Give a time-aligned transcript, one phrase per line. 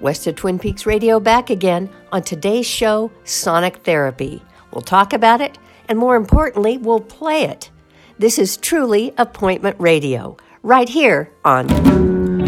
[0.00, 4.42] West of Twin Peaks Radio back again on today's show, Sonic Therapy.
[4.72, 5.58] We'll talk about it,
[5.88, 7.70] and more importantly, we'll play it.
[8.18, 11.66] This is truly appointment radio, right here on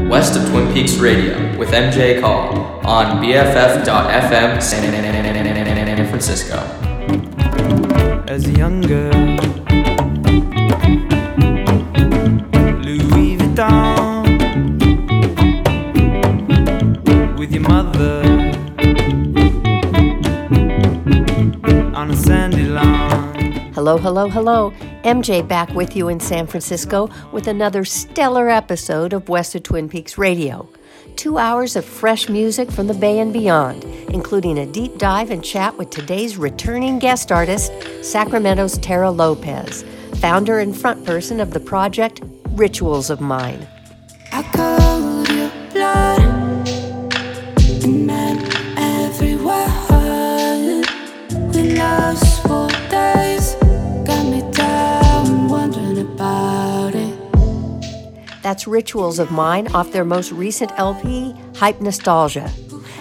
[0.08, 4.84] West of Twin Peaks Radio with MJ Call on BFF.FM San
[6.08, 6.56] Francisco.
[8.28, 9.12] As a young girl,
[12.82, 13.91] Louis Vuitton
[23.74, 24.70] Hello, hello, hello.
[25.02, 29.88] MJ back with you in San Francisco with another stellar episode of West of Twin
[29.88, 30.68] Peaks Radio.
[31.16, 35.42] Two hours of fresh music from the Bay and beyond, including a deep dive and
[35.42, 41.60] chat with today's returning guest artist, Sacramento's Terra Lopez, founder and front person of the
[41.60, 42.20] project
[42.50, 43.66] Rituals of Mine.
[58.52, 62.52] That's Rituals of Mine off their most recent LP, Hype Nostalgia.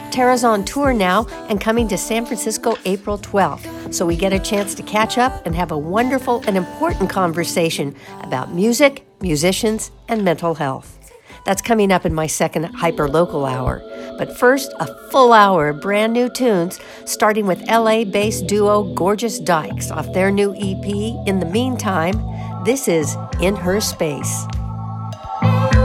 [0.09, 4.39] Terra's on tour now and coming to San Francisco April 12th, so we get a
[4.39, 10.23] chance to catch up and have a wonderful and important conversation about music, musicians, and
[10.23, 10.97] mental health.
[11.45, 13.81] That's coming up in my second hyper local hour.
[14.17, 19.37] But first, a full hour of brand new tunes, starting with LA based duo Gorgeous
[19.37, 21.27] Dykes off their new EP.
[21.27, 22.15] In the meantime,
[22.63, 24.45] this is In Her Space.
[25.43, 25.80] Just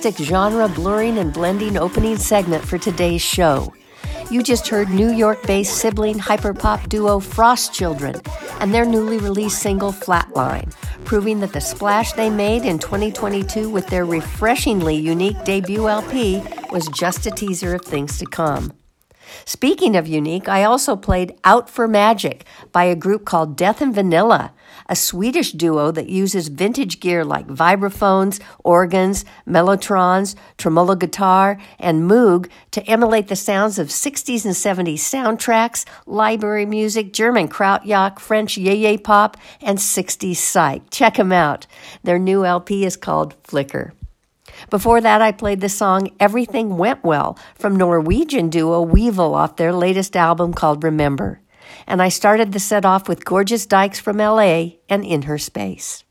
[0.00, 3.70] fantastic genre blurring and blending opening segment for today's show.
[4.30, 8.22] You just heard New York based sibling hyperpop duo Frost Children
[8.60, 10.72] and their newly released single Flatline,
[11.04, 16.42] proving that the splash they made in 2022 with their refreshingly unique debut LP
[16.72, 18.72] was just a teaser of things to come.
[19.44, 23.94] Speaking of unique, I also played Out for Magic by a group called Death and
[23.94, 24.52] Vanilla,
[24.90, 32.50] a Swedish duo that uses vintage gear like vibraphones, organs, mellotrons, tremolo guitar, and moog
[32.72, 39.02] to emulate the sounds of 60s and 70s soundtracks, library music, German Krautrock, French yeye
[39.02, 40.82] pop, and 60s psych.
[40.90, 41.68] Check them out.
[42.02, 43.94] Their new LP is called Flicker.
[44.70, 49.72] Before that, I played the song Everything Went Well from Norwegian duo Wevel off their
[49.72, 51.40] latest album called Remember
[51.90, 56.04] and I started the set off with Gorgeous Dykes from LA and In Her Space.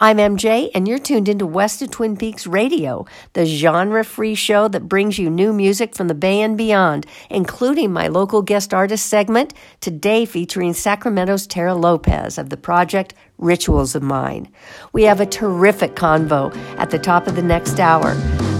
[0.00, 4.66] I'm MJ, and you're tuned into West of Twin Peaks Radio, the genre free show
[4.66, 9.06] that brings you new music from the Bay and beyond, including my local guest artist
[9.06, 14.48] segment, today featuring Sacramento's Terra Lopez of the project Rituals of Mine.
[14.92, 18.14] We have a terrific convo at the top of the next hour,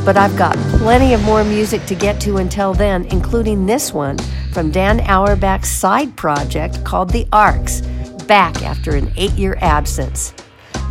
[0.09, 4.17] but I've got plenty of more music to get to until then, including this one
[4.55, 7.83] from Dan Auerbach's side project called The Arcs,
[8.27, 10.33] back after an eight year absence.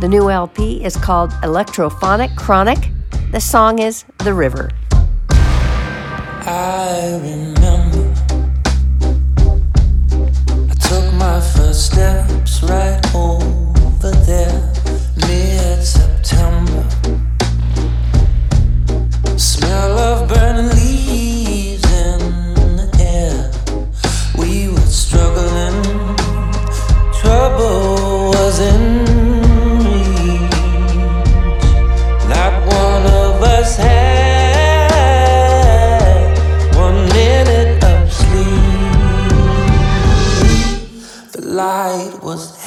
[0.00, 2.92] The new LP is called Electrophonic Chronic.
[3.32, 4.70] The song is The River.
[5.32, 8.14] I remember
[10.70, 14.47] I took my first steps right over there
[41.68, 42.57] light was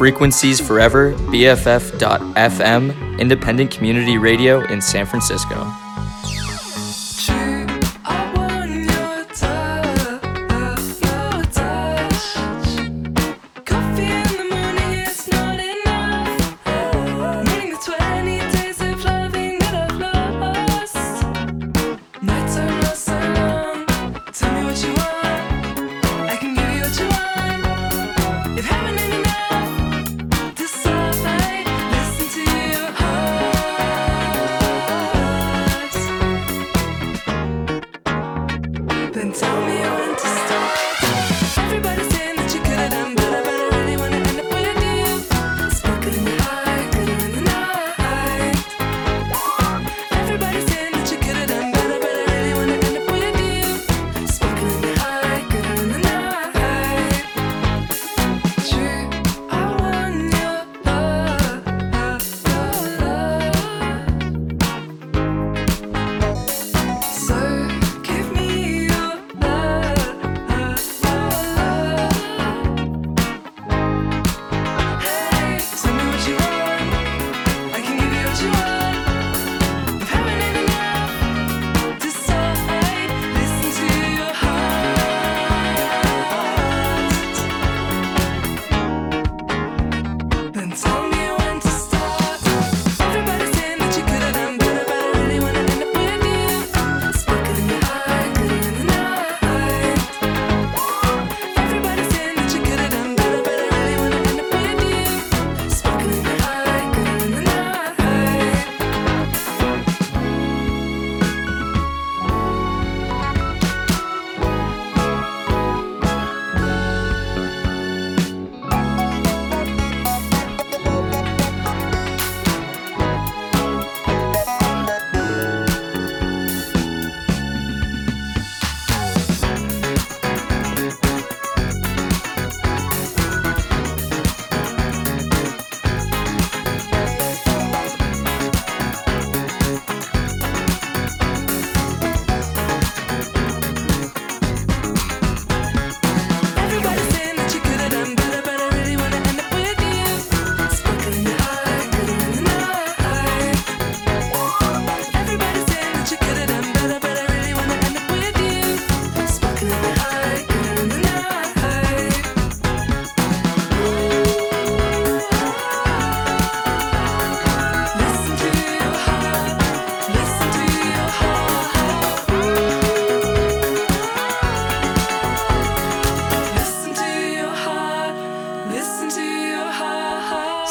[0.00, 5.70] frequencies forever, BFF.FM, independent community radio in San Francisco.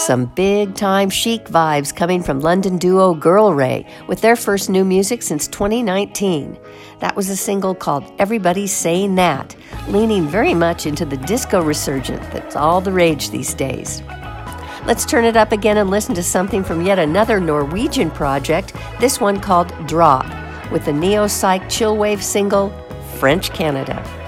[0.09, 4.83] Some big time chic vibes coming from London duo Girl Ray with their first new
[4.83, 6.57] music since 2019.
[6.99, 9.55] That was a single called Everybody's Saying That,
[9.87, 14.01] leaning very much into the disco resurgence that's all the rage these days.
[14.87, 19.21] Let's turn it up again and listen to something from yet another Norwegian project, this
[19.21, 22.71] one called Drape, with the neo psych chillwave single
[23.19, 24.18] French Canada.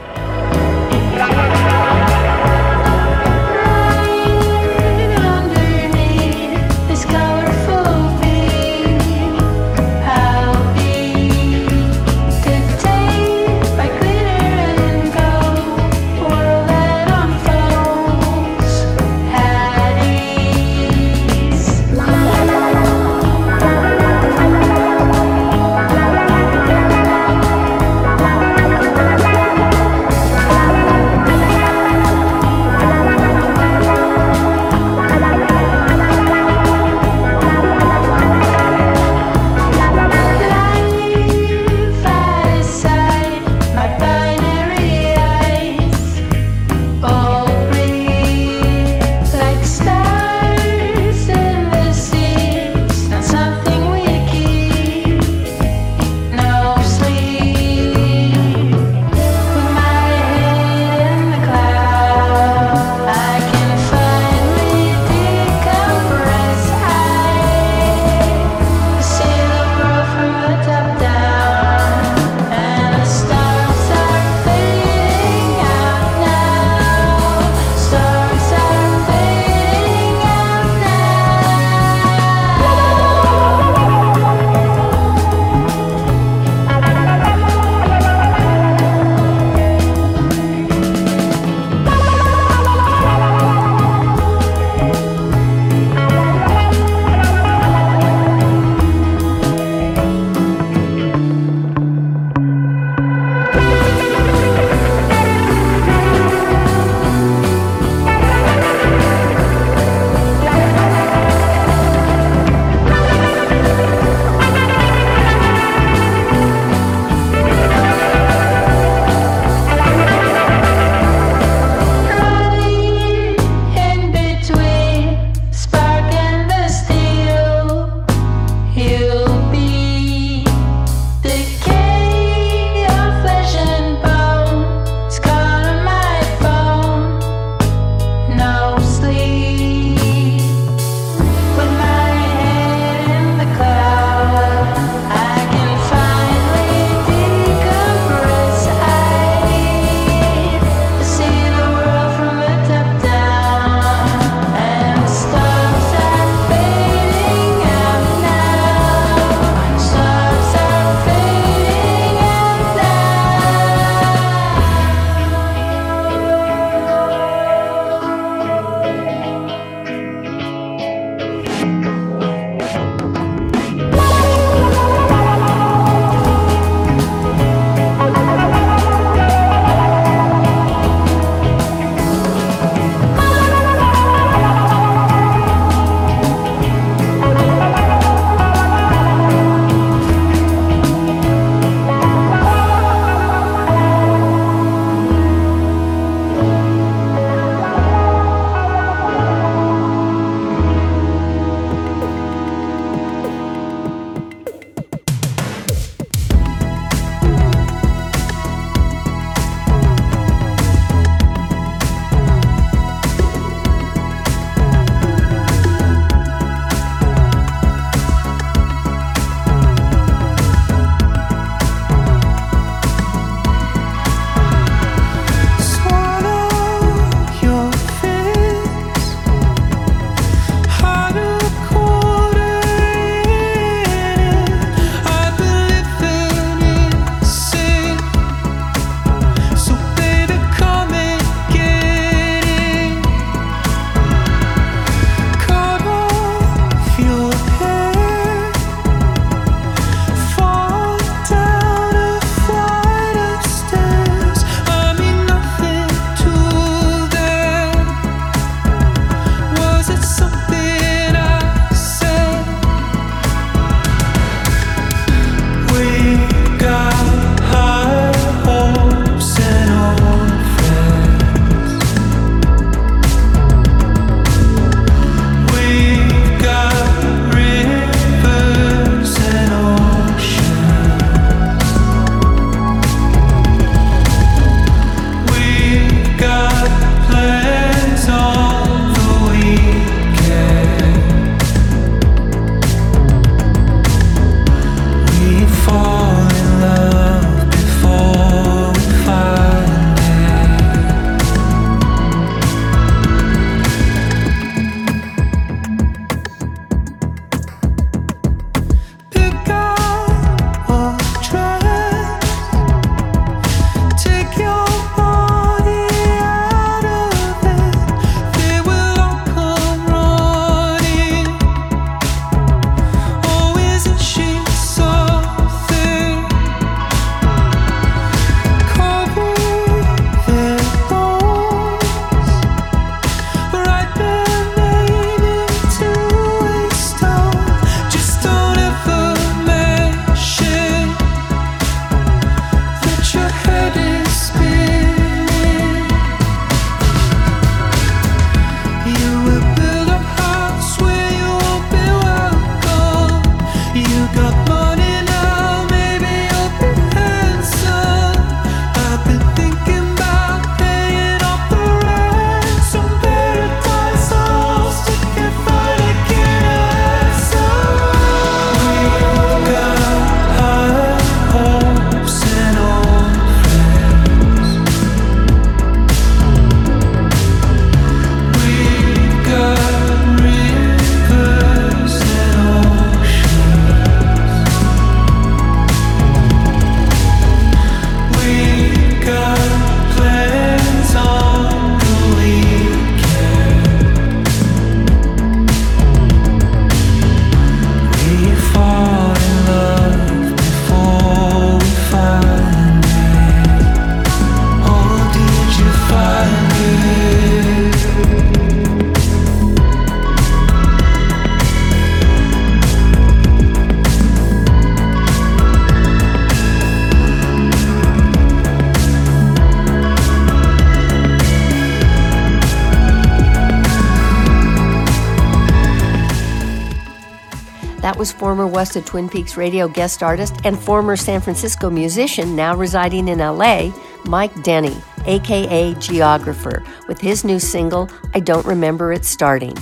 [428.61, 433.73] Of Twin Peaks radio guest artist and former San Francisco musician, now residing in LA,
[434.05, 439.57] Mike Deni, aka Geographer, with his new single, I Don't Remember It Starting.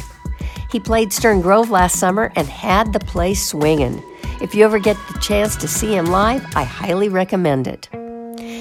[0.69, 4.03] He played Stern Grove last summer and had the place swinging.
[4.41, 7.87] If you ever get the chance to see him live, I highly recommend it.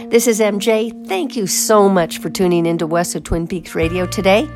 [0.08, 1.06] This is MJ.
[1.08, 4.48] Thank you so much for tuning into West of Twin Peaks Radio today.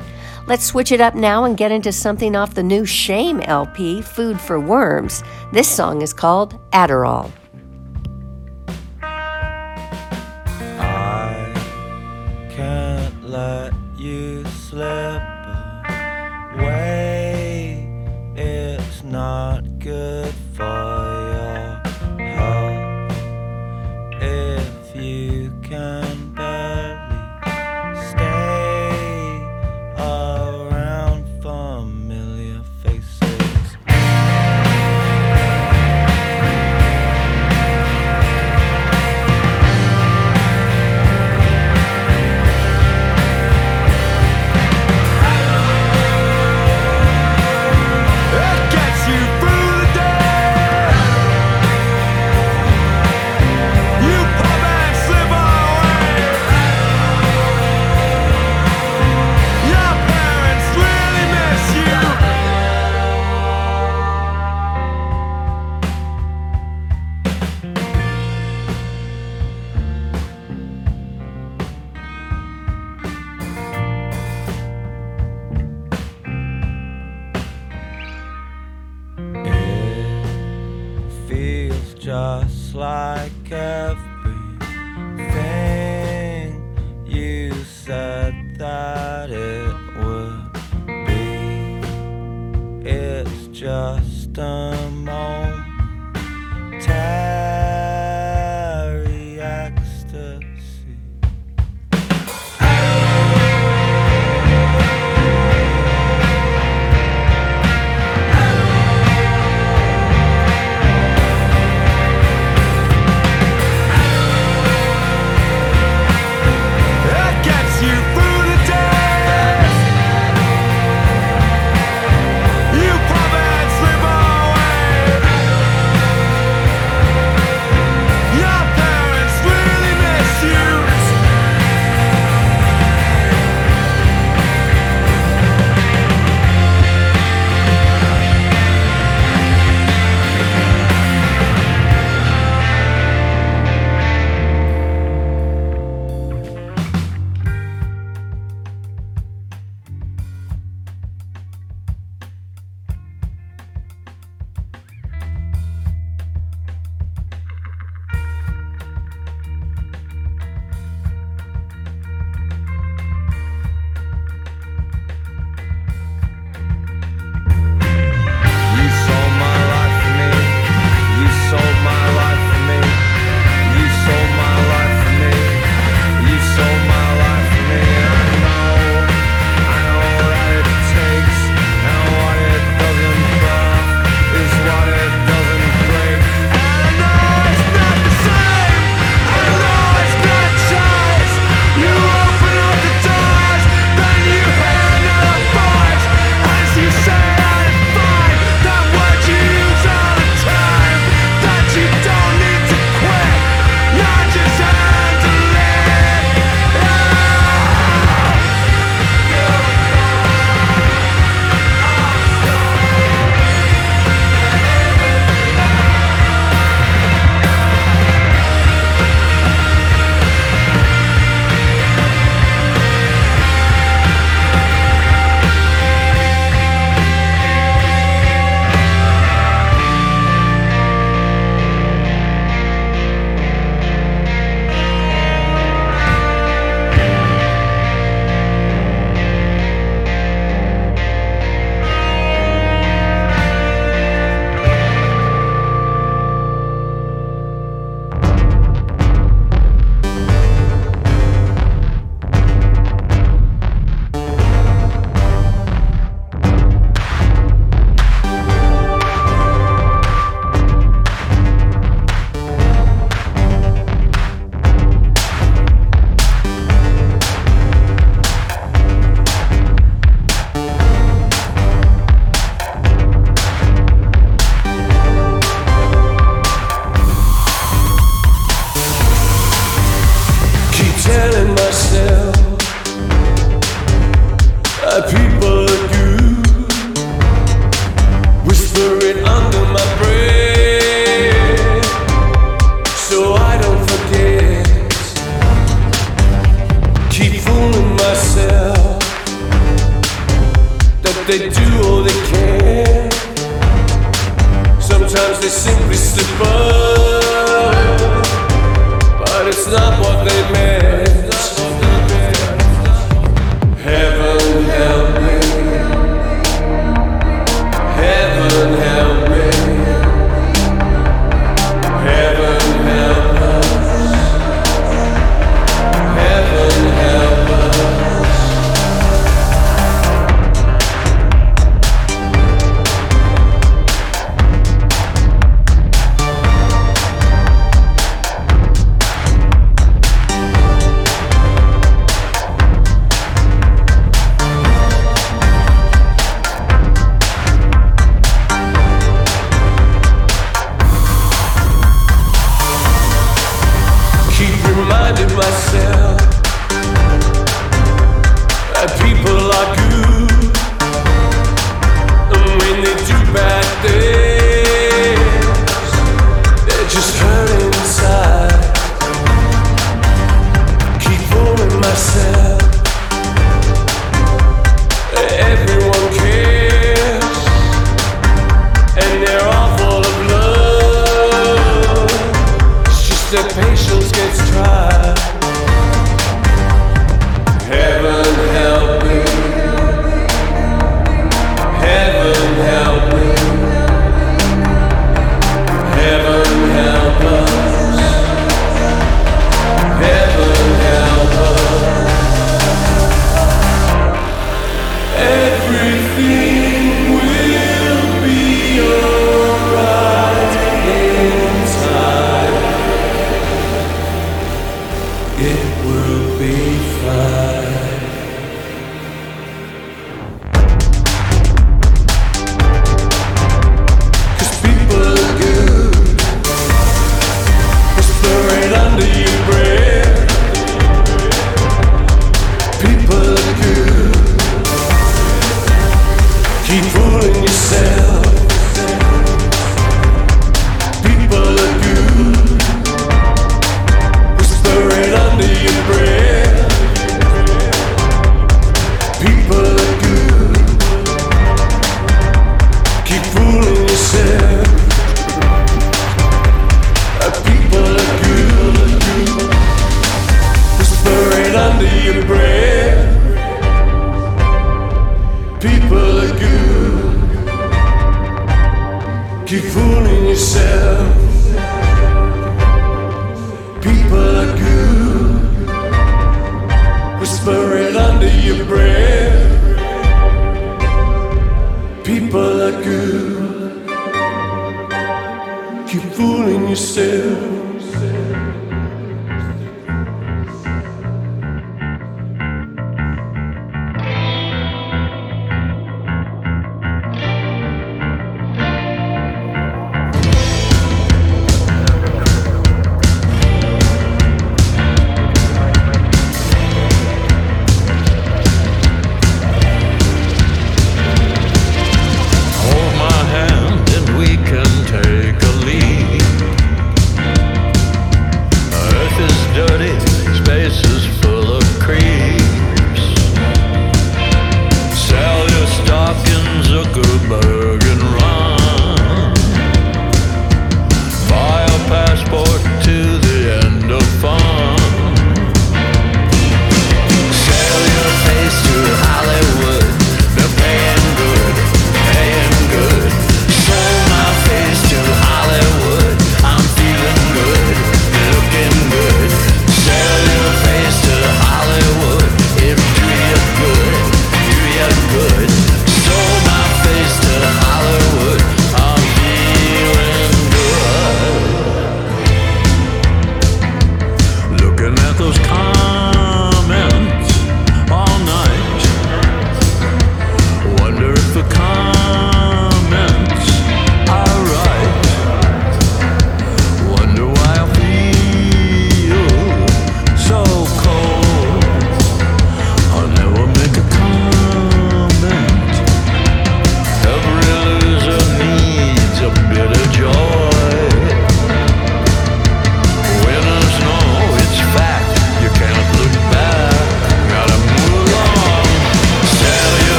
[0.45, 4.41] Let's switch it up now and get into something off the new Shame LP, Food
[4.41, 5.23] for Worms.
[5.53, 7.31] This song is called Adderall.
[10.79, 11.53] I
[12.49, 15.21] can't let you slip
[16.57, 17.87] away.
[18.35, 20.33] It's not good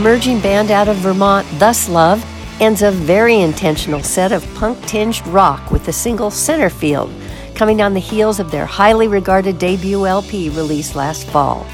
[0.00, 2.24] emerging band out of Vermont, Thus Love,
[2.58, 7.12] ends a very intentional set of punk tinged rock with the single Centerfield,
[7.54, 11.66] coming on the heels of their highly regarded debut LP released last fall.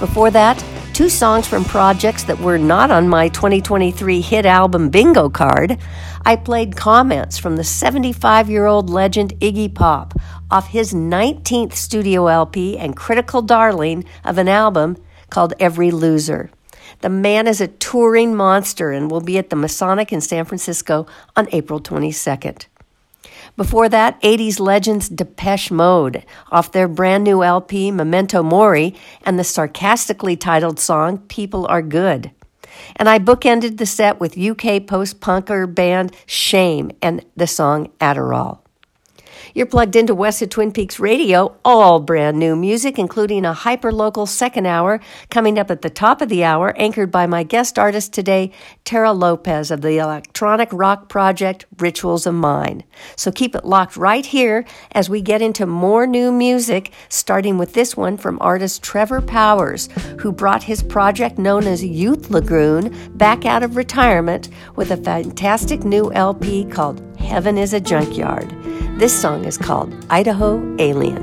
[0.00, 0.64] Before that,
[0.94, 5.76] two songs from projects that were not on my 2023 hit album bingo card.
[6.24, 10.14] I played comments from the 75 year old legend Iggy Pop
[10.50, 14.96] off his 19th studio LP and critical darling of an album
[15.28, 16.50] called Every Loser.
[17.00, 21.06] The man is a touring monster and will be at the Masonic in San Francisco
[21.36, 22.66] on April 22nd.
[23.56, 28.94] Before that, 80s legends Depeche Mode off their brand new LP Memento Mori
[29.24, 32.30] and the sarcastically titled song People Are Good.
[32.96, 38.60] And I bookended the set with UK post punker band Shame and the song Adderall.
[39.54, 43.90] You're plugged into West of Twin Peaks Radio, all brand new music, including a hyper
[43.90, 47.78] local second hour coming up at the top of the hour, anchored by my guest
[47.78, 48.52] artist today,
[48.84, 52.84] Terra Lopez of the electronic rock project Rituals of Mine.
[53.16, 57.72] So keep it locked right here as we get into more new music, starting with
[57.72, 59.88] this one from artist Trevor Powers,
[60.20, 65.84] who brought his project known as Youth Lagoon back out of retirement with a fantastic
[65.84, 68.48] new LP called Heaven is a Junkyard.
[68.98, 71.22] This song is called Idaho Alien.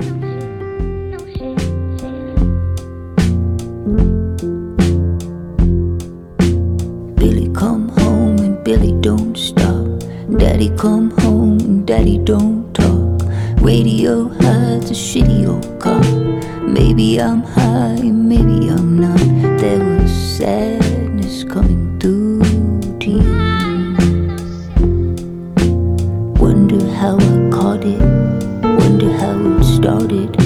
[7.16, 9.98] Billy come home and Billy don't stop.
[10.38, 13.20] Daddy come home and Daddy don't talk.
[13.60, 16.00] Radio has a shitty old car.
[16.62, 19.18] Maybe I'm high, maybe I'm not.
[19.58, 21.85] There was sadness coming
[26.96, 28.00] how I caught it.
[28.62, 30.45] Wonder how it started.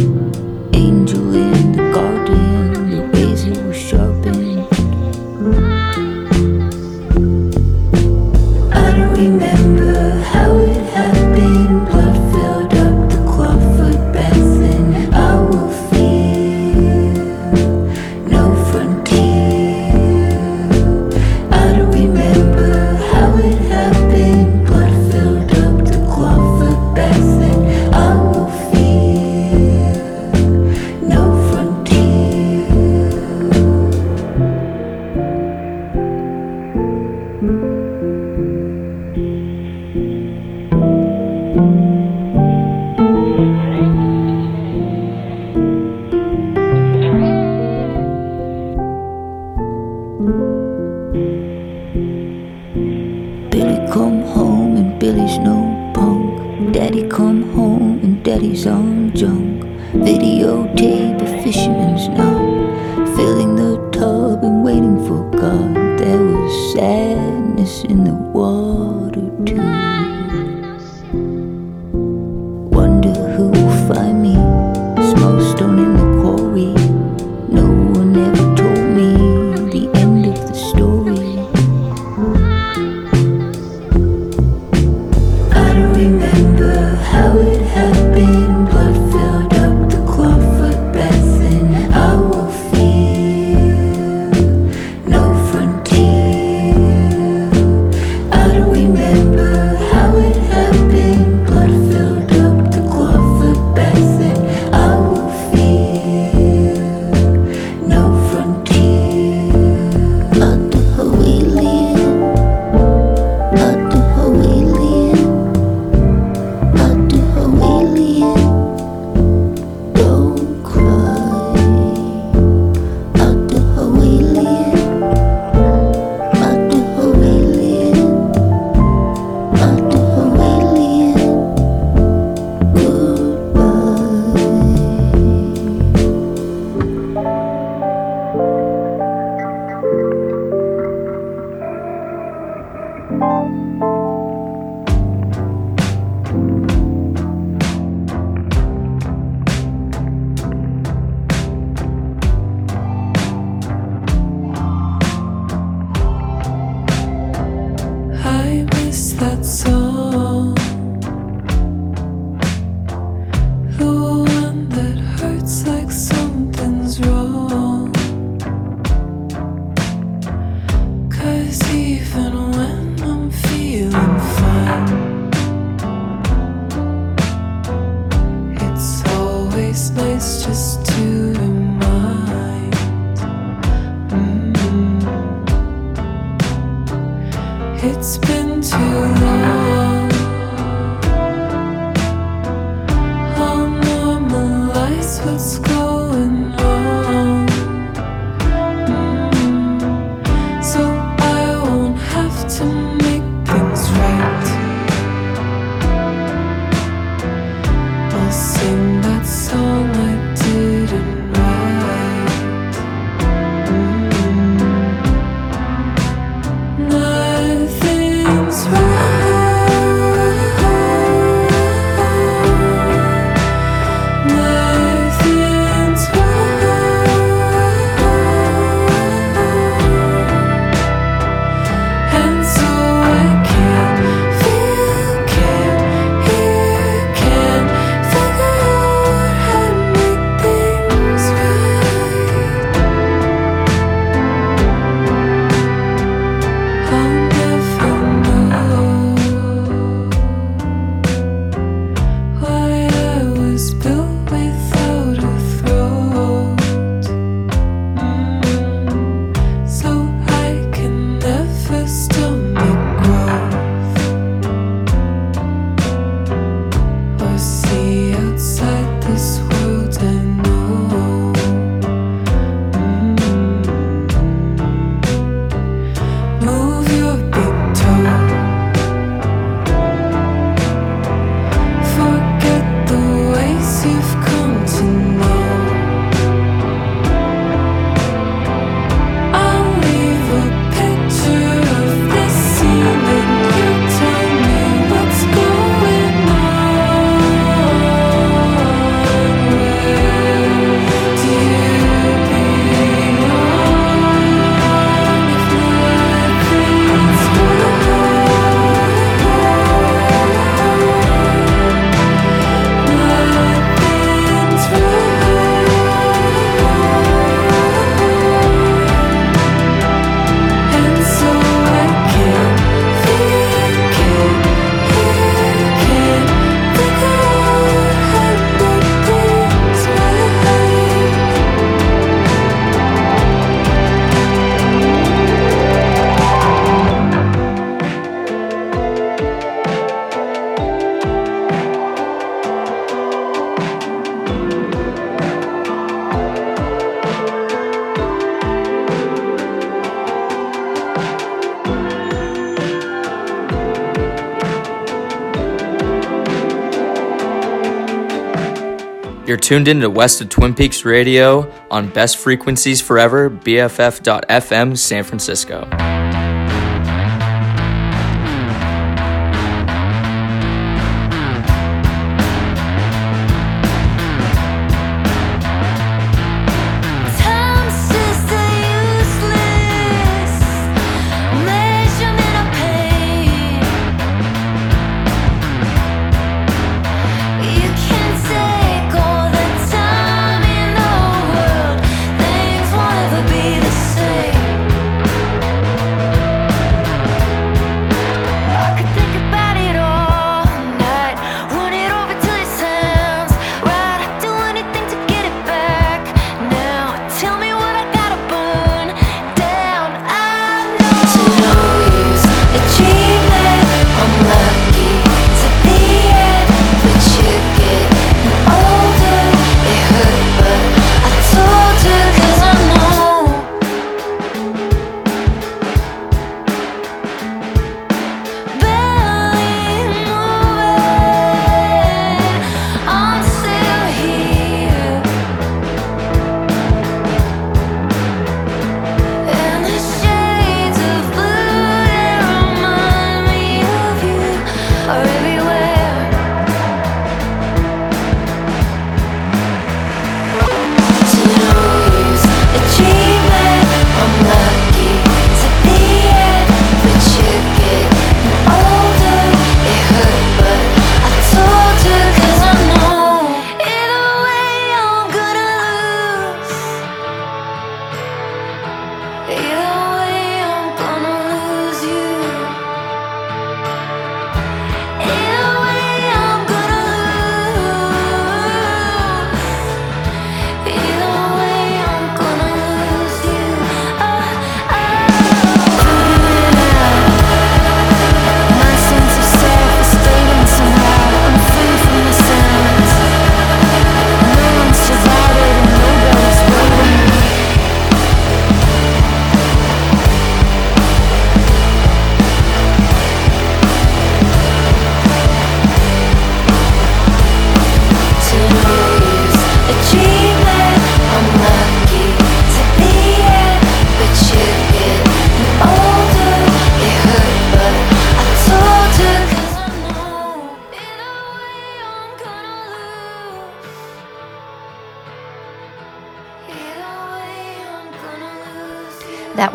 [359.51, 365.80] Tuned in to West of Twin Peaks Radio on Best Frequencies Forever, BFF.FM, San Francisco.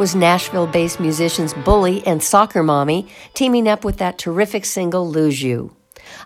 [0.06, 5.42] Was Nashville based musicians Bully and Soccer Mommy teaming up with that terrific single Lose
[5.42, 5.76] You.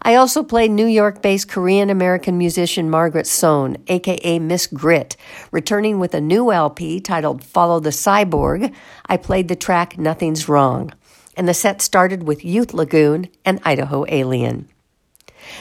[0.02, 5.16] I also played New York based Korean American musician Margaret Sohn, aka Miss Grit,
[5.54, 8.74] returning with a new LP titled Follow the Cyborg.
[9.06, 10.92] I played the track Nothing's Wrong.
[11.38, 14.68] And the set started with Youth Lagoon and Idaho Alien.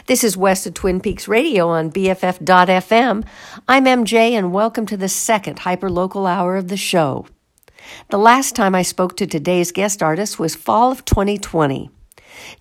[0.06, 3.24] This is West of Twin Peaks Radio on BFF.FM.
[3.68, 7.24] I'm MJ, and welcome to the second hyperlocal hour of the show.
[8.10, 11.90] The last time I spoke to today's guest artist was fall of 2020.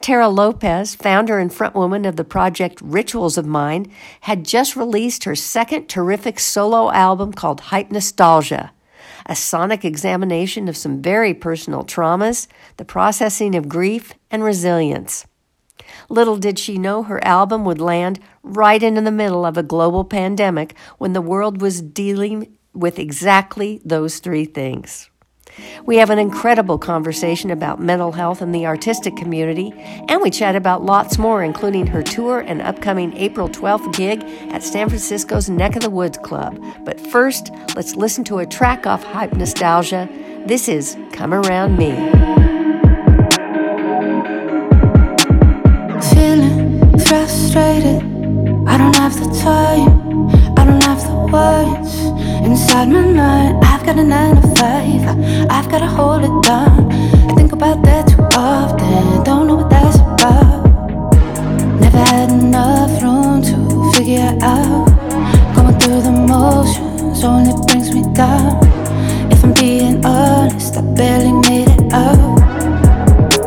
[0.01, 5.35] Terra Lopez, founder and frontwoman of the project Rituals of Mine, had just released her
[5.35, 8.71] second terrific solo album called Hype Nostalgia,
[9.25, 12.47] a sonic examination of some very personal traumas,
[12.77, 15.25] the processing of grief, and resilience.
[16.09, 20.03] Little did she know her album would land right into the middle of a global
[20.03, 25.09] pandemic when the world was dealing with exactly those three things.
[25.85, 29.73] We have an incredible conversation about mental health in the artistic community,
[30.07, 34.63] and we chat about lots more, including her tour and upcoming April 12th gig at
[34.63, 36.61] San Francisco's Neck of the Woods Club.
[36.83, 40.09] But first, let's listen to a track off Hype Nostalgia.
[40.45, 41.91] This is Come Around Me.
[46.13, 48.03] Feeling frustrated,
[48.67, 51.95] I don't have the time, I don't have the words
[52.45, 53.66] inside my mind.
[53.87, 55.01] Got a nine to five.
[55.49, 56.91] I've gotta hold it down.
[56.91, 59.23] I think about that too often.
[59.23, 60.65] Don't know what that's about.
[61.79, 64.87] Never had enough room to figure out.
[65.55, 68.59] Going through the motions only brings me down.
[69.31, 72.35] If I'm being honest, I barely made it out.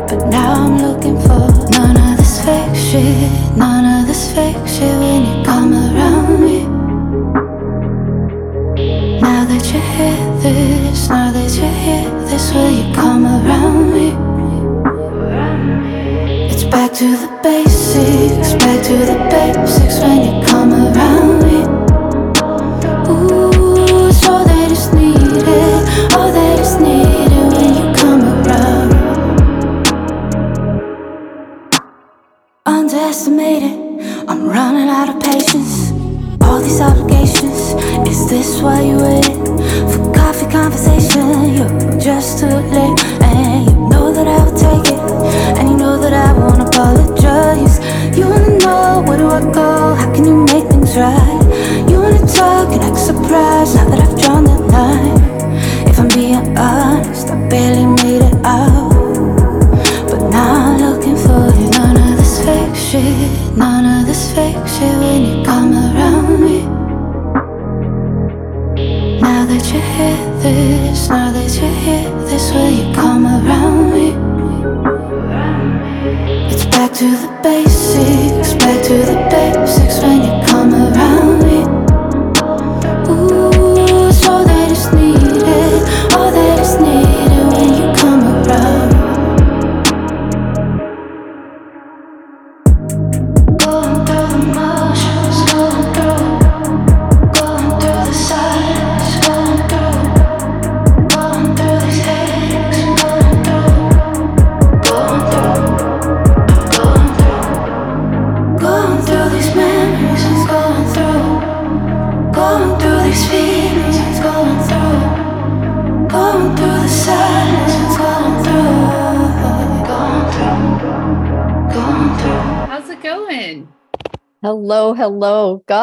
[0.09, 3.31] But now I'm looking for none of this fake shit.
[3.55, 4.70] None of this fake shit
[12.93, 14.07] come around me.
[16.49, 21.59] It's back to the basics, back to the basics when you come around me.
[23.09, 28.91] Ooh, it's all that is needed, all that is needed when you come around.
[32.65, 33.75] Underestimated,
[34.27, 36.00] I'm running out of patience.
[36.51, 37.75] All these obligations.
[38.11, 39.23] Is this why you wait
[39.89, 41.53] for coffee conversation?
[41.55, 44.99] You're just too late, and you know that I will take it,
[45.57, 47.79] and you know that I won't apologize.
[48.17, 49.95] You wanna know where do I go?
[49.95, 51.30] How can you make things right?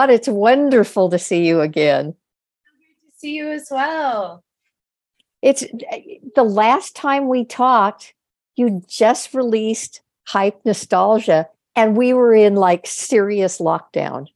[0.06, 2.12] It's wonderful to see you again.
[2.12, 4.44] To see you as well.
[5.42, 5.64] It's
[6.34, 8.14] the last time we talked,
[8.56, 14.26] you just released Hype Nostalgia, and we were in like serious lockdown.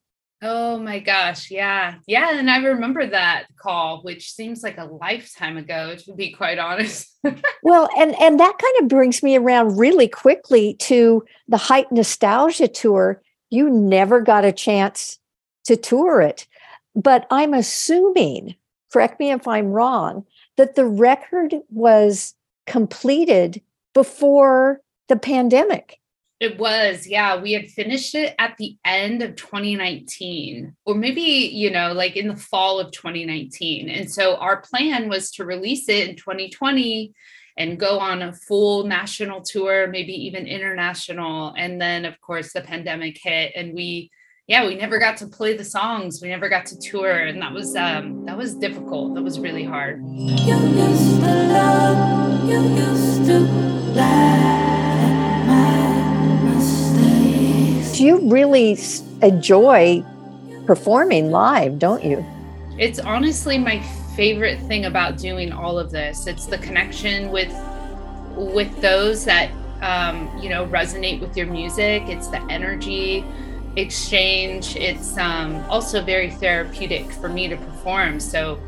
[0.45, 1.53] Oh my gosh.
[1.53, 1.95] Yeah.
[2.09, 2.37] Yeah.
[2.37, 7.09] And I remember that call, which seems like a lifetime ago, to be quite honest.
[7.65, 12.67] Well, and and that kind of brings me around really quickly to the Hype Nostalgia
[12.67, 13.23] tour.
[13.51, 15.21] You never got a chance
[15.65, 16.47] to tour it,
[16.95, 18.57] but I'm assuming,
[18.93, 22.35] correct me if I'm wrong, that the record was
[22.67, 23.63] completed
[23.95, 25.99] before the pandemic.
[26.41, 27.41] It was, yeah.
[27.41, 32.27] We had finished it at the end of 2019, or maybe, you know, like in
[32.27, 33.89] the fall of 2019.
[33.89, 37.13] And so our plan was to release it in 2020
[37.57, 41.55] and go on a full national tour, maybe even international.
[41.57, 44.11] And then, of course, the pandemic hit, and we,
[44.53, 46.21] yeah, we never got to play the songs.
[46.21, 49.15] We never got to tour, and that was um that was difficult.
[49.15, 50.05] That was really hard.
[50.05, 53.41] You used to love, you used to
[53.97, 57.99] laugh my mistakes.
[57.99, 58.77] You really
[59.23, 60.05] enjoy
[60.67, 62.23] performing live, don't you?
[62.79, 63.81] It's honestly my
[64.15, 66.27] favorite thing about doing all of this.
[66.27, 67.51] It's the connection with
[68.37, 69.51] with those that
[69.81, 72.03] um, you know resonate with your music.
[72.03, 73.25] It's the energy
[73.77, 74.77] exchange.
[74.77, 78.21] It's um, also very therapeutic for me to perform.
[78.21, 78.59] So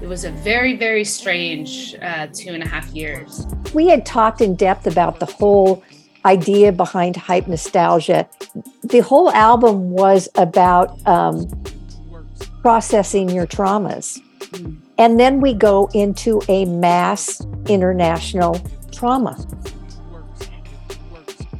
[0.00, 3.46] it was a very very strange uh, two and a half years.
[3.72, 5.82] We had talked in depth about the whole
[6.24, 8.28] idea behind hype nostalgia.
[8.82, 11.48] The whole album was about um,
[12.62, 14.20] processing your traumas.
[14.98, 18.60] And then we go into a mass international
[18.92, 19.36] trauma.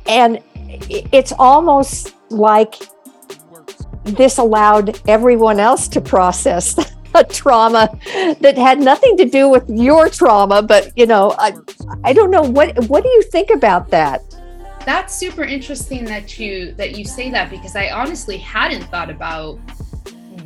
[0.06, 0.40] And
[0.88, 2.74] it's almost like
[4.04, 6.76] this allowed everyone else to process
[7.14, 7.88] a trauma
[8.40, 11.52] that had nothing to do with your trauma but you know i
[12.04, 14.22] i don't know what what do you think about that
[14.84, 19.60] That's super interesting that you that you say that because I honestly hadn't thought about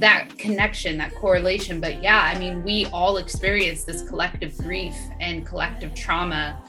[0.00, 1.80] that connection, that correlation.
[1.80, 6.62] But yeah, I mean, we all experience this collective grief and collective trauma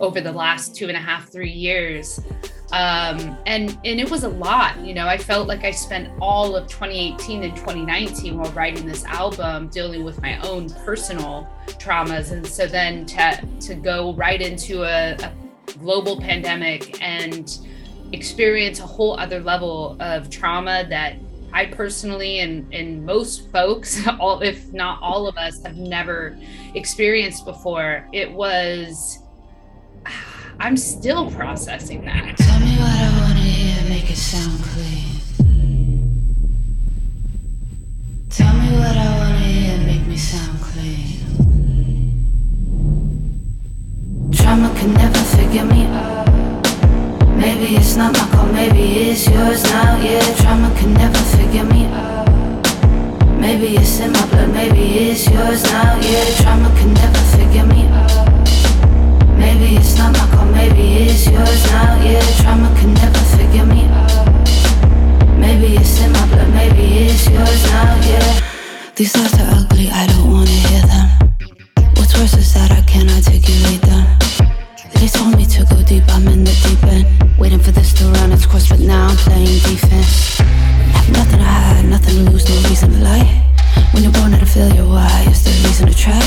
[0.00, 2.20] over the last two and a half, three years.
[2.72, 5.06] Um, and and it was a lot, you know.
[5.06, 10.04] I felt like I spent all of 2018 and 2019 while writing this album dealing
[10.04, 15.32] with my own personal traumas, and so then to to go right into a, a
[15.78, 17.58] global pandemic and
[18.12, 21.16] experience a whole other level of trauma that
[21.52, 26.38] I personally and and most folks, all if not all of us, have never
[26.74, 28.06] experienced before.
[28.12, 29.18] It was.
[30.58, 32.36] I'm still processing that.
[32.36, 35.20] Tell me what I wanna hear, make it sound clean.
[38.28, 41.18] Tell me what I wanna hear, make me sound clean.
[44.32, 46.28] Trauma can never figure me out.
[47.36, 49.96] Maybe it's not my call, maybe it's yours now.
[50.00, 52.28] Yeah, trauma can never figure me out.
[53.40, 55.98] Maybe it's in my blood, maybe it's yours now.
[56.00, 57.79] Yeah, trauma can never figure me.
[59.60, 62.00] Maybe it's not my call, maybe it's yours now.
[62.02, 64.24] Yeah, trauma can never figure me out.
[65.36, 68.40] Maybe it's in my blood, maybe it's yours now, yeah.
[68.96, 71.08] These thoughts are ugly, I don't wanna hear them.
[71.96, 74.06] What's worse is that I can't articulate them.
[74.94, 77.38] They told me to go deep, I'm in the deep end.
[77.38, 80.38] Waiting for this to run its course, but now I'm playing defense.
[80.38, 83.59] Have nothing to hide, nothing to lose, no reason to lie.
[83.92, 86.20] When you're born at a failure, why is there reason to try?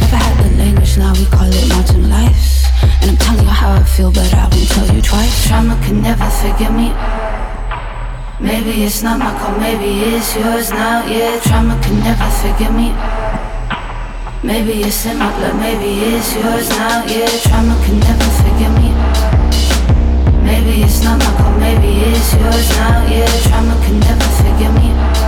[0.00, 2.66] Never had the language, now we call it mountain life.
[3.02, 5.46] And I'm telling you how I feel, but I won't tell you twice.
[5.46, 6.94] Trauma can never forgive me.
[8.38, 11.06] Maybe it's not my call, maybe it's yours now.
[11.06, 12.92] Yeah, trauma can never forgive me.
[14.42, 17.04] Maybe it's in my blood, maybe it's yours now.
[17.06, 18.90] Yeah, trauma can never forgive me.
[20.44, 23.06] Maybe it's not my call, maybe it's yours now.
[23.08, 25.25] Yeah, trauma can never forgive me.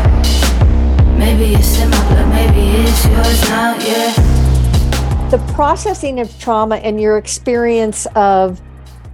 [1.19, 3.77] Maybe it's in my blood, maybe it's yours now.
[3.79, 5.29] Yeah.
[5.31, 8.61] The processing of trauma and your experience of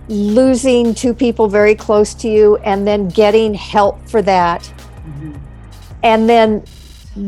[0.09, 5.33] losing two people very close to you and then getting help for that mm-hmm.
[6.03, 6.63] and then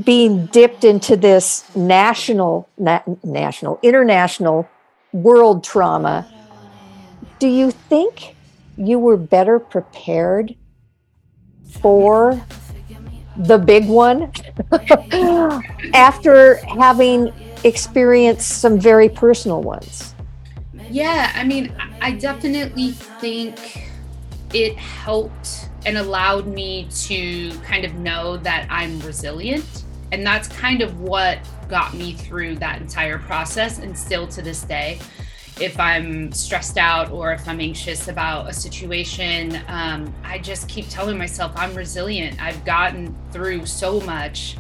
[0.05, 4.69] being dipped into this national na- national international
[5.13, 6.31] world trauma
[7.39, 8.35] do you think
[8.77, 10.55] you were better prepared
[11.81, 12.45] for
[13.37, 14.33] the big one
[15.95, 17.33] after having
[17.65, 20.15] experienced some very personal ones
[20.89, 23.91] Yeah, I mean, I- definitely think
[24.53, 29.85] it helped and allowed me to kind of know that I'm resilient.
[30.13, 33.79] And that's kind of what got me through that entire process.
[33.79, 35.01] And still to this day,
[35.61, 40.89] if I'm stressed out or if I'm anxious about a situation, um, I just keep
[40.89, 42.41] telling myself I'm resilient.
[42.43, 44.57] I've gotten through so much.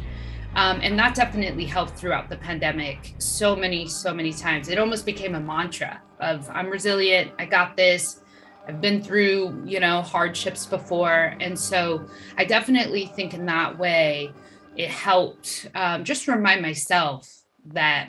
[0.55, 4.71] Um, and that definitely helped throughout the pandemic so many, so many times.
[4.71, 8.23] It almost became a mantra of I'm resilient, I got this.
[8.67, 11.37] I've been through, you know, hardships before.
[11.41, 12.07] And so
[12.39, 14.33] I definitely think in that way,
[14.77, 18.09] it helped um, just remind myself that,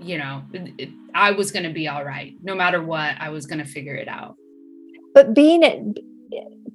[0.00, 2.34] you know, it, it, I was going to be all right.
[2.42, 4.36] No matter what, I was going to figure it out.
[5.14, 5.78] but being at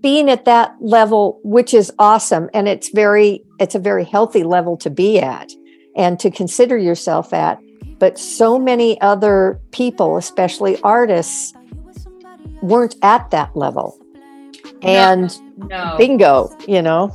[0.02, 3.30] being at that level which is awesome and it's very
[3.60, 5.50] it's a very healthy level to be at
[5.96, 7.60] and to consider yourself at
[8.00, 11.54] but so many other people especially artists
[12.64, 13.88] weren't at that level
[14.82, 15.28] and
[15.70, 15.96] No.
[16.00, 17.14] bingo you know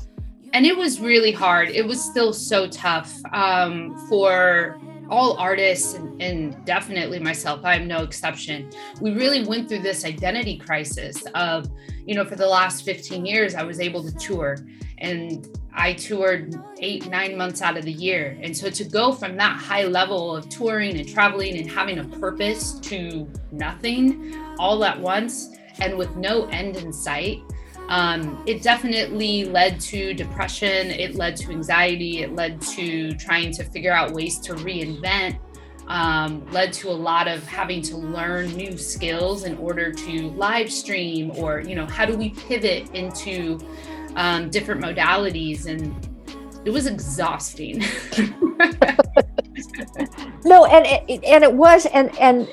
[0.52, 4.78] and it was really hard it was still so tough um, for
[5.08, 8.70] all artists and, and definitely myself i'm no exception.
[9.00, 11.68] We really went through this identity crisis of
[12.04, 14.56] you know for the last 15 years i was able to tour.
[14.98, 18.38] And i toured eight nine months out of the year.
[18.42, 22.04] And so to go from that high level of touring and traveling and having a
[22.04, 25.50] purpose to nothing all at once
[25.80, 27.42] and with no end in sight
[27.88, 33.64] um, it definitely led to depression it led to anxiety it led to trying to
[33.64, 35.38] figure out ways to reinvent
[35.88, 40.70] um, led to a lot of having to learn new skills in order to live
[40.70, 43.58] stream or you know how do we pivot into
[44.16, 45.66] um, different modalities?
[45.66, 45.94] And
[46.64, 47.84] it was exhausting
[50.44, 52.48] no and it, and it was and and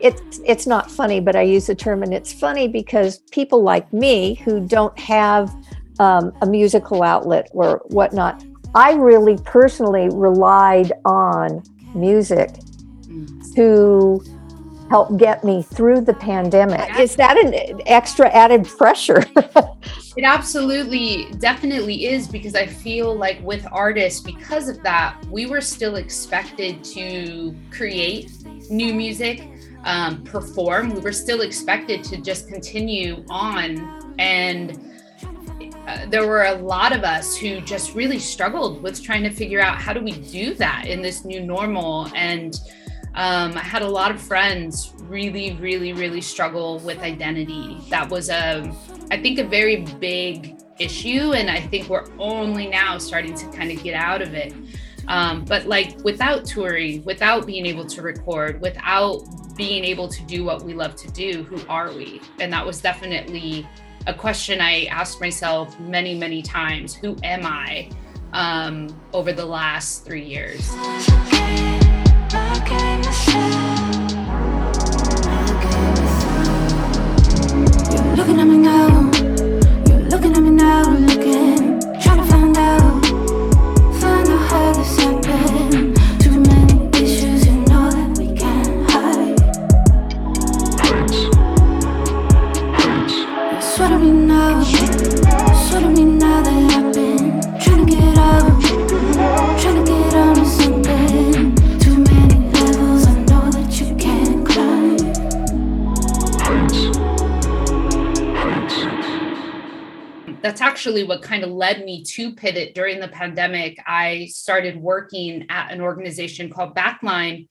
[0.00, 3.90] it it's not funny but i use the term and it's funny because people like
[3.92, 5.54] me who don't have
[5.98, 11.62] um, a musical outlet or whatnot i really personally relied on
[11.94, 12.50] music
[13.54, 14.22] to
[14.90, 19.22] help get me through the pandemic is that an extra added pressure
[20.16, 25.60] It absolutely, definitely is because I feel like with artists, because of that, we were
[25.60, 28.30] still expected to create
[28.70, 29.46] new music,
[29.84, 30.94] um, perform.
[30.94, 34.14] We were still expected to just continue on.
[34.18, 34.90] And
[35.86, 39.60] uh, there were a lot of us who just really struggled with trying to figure
[39.60, 42.10] out how do we do that in this new normal.
[42.14, 42.58] And
[43.16, 47.78] um, I had a lot of friends really, really, really struggle with identity.
[47.88, 48.70] That was a,
[49.10, 53.72] I think, a very big issue, and I think we're only now starting to kind
[53.72, 54.52] of get out of it.
[55.08, 59.22] Um, but like without touring, without being able to record, without
[59.56, 62.20] being able to do what we love to do, who are we?
[62.38, 63.66] And that was definitely
[64.06, 66.94] a question I asked myself many, many times.
[66.94, 67.90] Who am I?
[68.32, 70.70] Um, over the last three years.
[78.16, 79.05] Looking at me now,
[110.60, 113.78] actually what kind of led me to pivot during the pandemic.
[113.86, 117.48] I started working at an organization called Backline,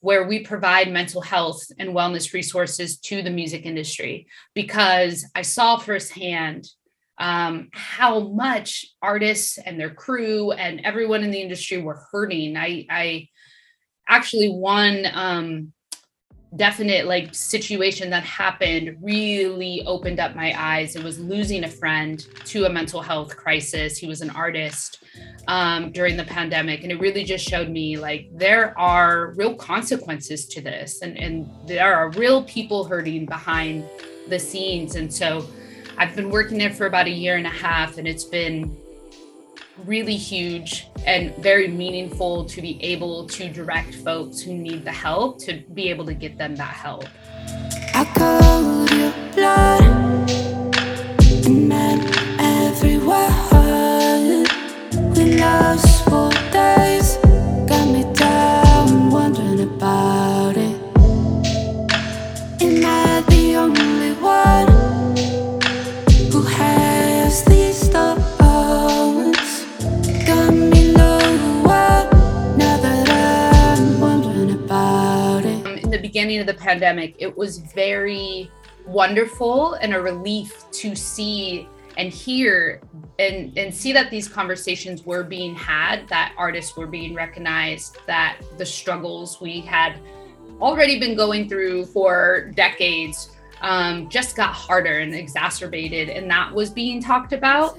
[0.00, 5.78] where we provide mental health and wellness resources to the music industry because I saw
[5.78, 6.68] firsthand
[7.18, 12.56] um, how much artists and their crew and everyone in the industry were hurting.
[12.56, 13.28] I, I
[14.08, 15.72] actually won um,
[16.56, 20.94] definite like situation that happened really opened up my eyes.
[20.94, 23.98] It was losing a friend to a mental health crisis.
[23.98, 25.02] He was an artist
[25.48, 30.46] um, during the pandemic, and it really just showed me like there are real consequences
[30.46, 33.84] to this, and and there are real people hurting behind
[34.28, 34.96] the scenes.
[34.96, 35.46] And so,
[35.98, 38.76] I've been working there for about a year and a half, and it's been
[39.84, 45.38] really huge and very meaningful to be able to direct folks who need the help
[45.40, 47.04] to be able to get them that help.
[49.34, 49.82] Blood
[52.38, 53.30] everywhere.
[55.14, 56.04] We lost
[56.52, 57.18] days,
[76.24, 78.50] beginning of the pandemic, it was very
[78.86, 81.68] wonderful and a relief to see
[81.98, 82.80] and hear
[83.18, 88.38] and and see that these conversations were being had that artists were being recognized that
[88.56, 89.98] the struggles we had
[90.62, 96.70] already been going through for decades um, just got harder and exacerbated and that was
[96.70, 97.78] being talked about.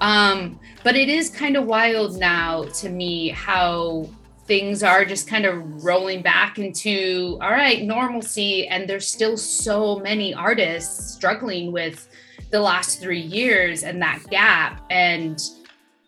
[0.00, 4.08] Um, but it is kind of wild now to me how
[4.50, 8.66] things are just kind of rolling back into all right normalcy.
[8.66, 12.08] And there's still so many artists struggling with
[12.50, 14.84] the last three years and that gap.
[14.90, 15.40] And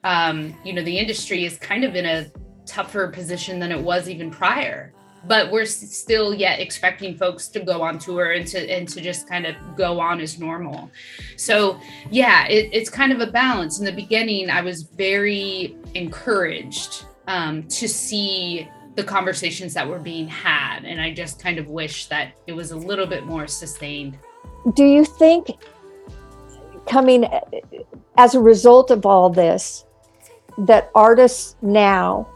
[0.02, 2.32] um, you know the industry is kind of in a
[2.66, 4.92] tougher position than it was even prior.
[5.28, 9.28] But we're still yet expecting folks to go on tour and to and to just
[9.28, 10.90] kind of go on as normal.
[11.36, 11.78] So
[12.10, 13.78] yeah it, it's kind of a balance.
[13.78, 20.28] In the beginning i was very encouraged um, to see the conversations that were being
[20.28, 20.84] had.
[20.84, 24.18] And i just kind of wish that it was a little bit more sustained.
[24.74, 25.48] Do you think
[26.86, 27.26] coming
[28.16, 29.84] as a result of all this
[30.58, 32.28] that artists now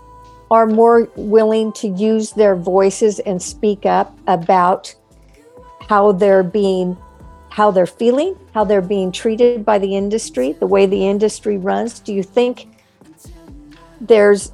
[0.51, 4.95] are more willing to use their voices and speak up about
[5.81, 6.97] how they're being
[7.51, 12.01] how they're feeling how they're being treated by the industry the way the industry runs?
[12.01, 12.69] Do you think
[14.01, 14.53] there's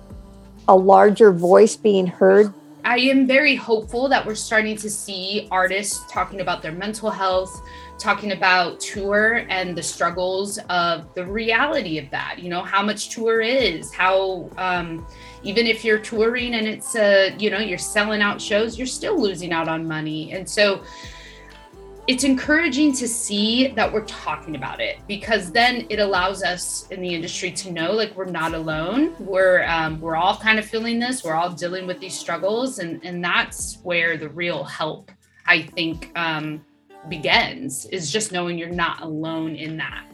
[0.68, 2.52] a larger voice being heard
[2.84, 7.62] I am very hopeful that we're starting to see artists talking about their mental health,
[7.96, 12.40] talking about tour and the struggles of the reality of that.
[12.40, 15.06] You know, how much tour is, how um,
[15.44, 19.20] even if you're touring and it's a, you know, you're selling out shows, you're still
[19.20, 20.32] losing out on money.
[20.32, 20.82] And so
[22.08, 27.00] it's encouraging to see that we're talking about it because then it allows us in
[27.00, 29.14] the industry to know like we're not alone.
[29.20, 31.22] We're um, we're all kind of feeling this.
[31.22, 35.10] We're all dealing with these struggles and and that's where the real help
[35.46, 36.64] i think um,
[37.08, 40.06] begins is just knowing you're not alone in that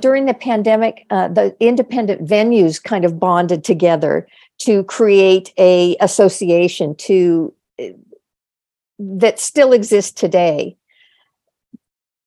[0.00, 4.26] during the pandemic, uh, the independent venues kind of bonded together
[4.58, 7.86] to create a association to uh,
[8.98, 10.76] that still exists today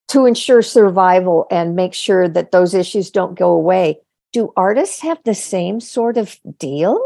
[0.07, 3.98] to ensure survival and make sure that those issues don't go away.
[4.34, 7.02] Do artists have the same sort of deal?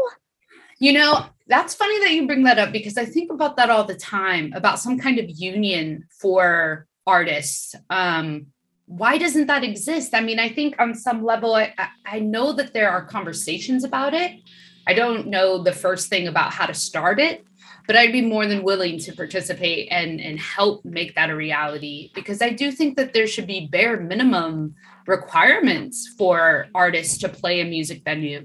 [0.78, 3.84] You know, that's funny that you bring that up because I think about that all
[3.84, 7.74] the time about some kind of union for artists.
[7.90, 8.46] Um,
[8.86, 10.14] why doesn't that exist?
[10.14, 11.74] I mean, I think on some level, I,
[12.06, 14.40] I- know that there are conversations about it.
[14.86, 17.44] I don't know the first thing about how to start it,
[17.86, 22.10] but I'd be more than willing to participate and, and help make that a reality
[22.14, 24.76] because I do think that there should be bare minimum
[25.06, 28.44] requirements for artists to play a music venue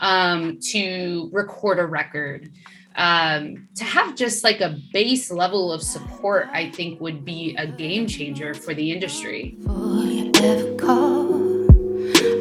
[0.00, 2.50] um, to record a record
[2.96, 7.66] um, to have just like a base level of support i think would be a
[7.66, 11.70] game changer for the industry Before you ever called,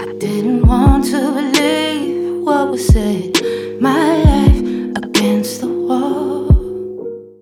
[0.02, 3.40] I didn't want to believe what was said.
[3.80, 4.62] My life
[4.98, 6.50] against the wall.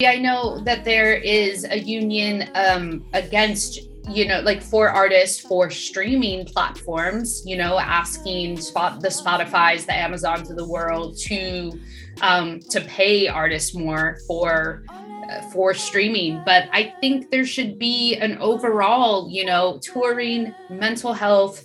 [0.06, 3.80] I know that there is a union um, against
[4.10, 9.94] you know like for artists for streaming platforms you know asking spot the spotify's the
[9.94, 11.80] amazons of the world to
[12.22, 14.84] um, to pay artists more for
[15.30, 16.44] uh, for streaming.
[16.44, 21.64] But i think there should be an overall you know touring mental health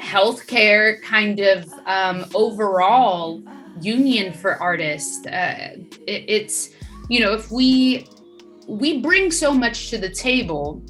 [0.00, 3.42] healthcare kind of um, overall
[3.74, 5.24] union for artists.
[5.26, 5.76] Uh,
[6.06, 6.70] it, it's
[7.08, 8.10] you know if we
[8.68, 10.84] we bring so much to the table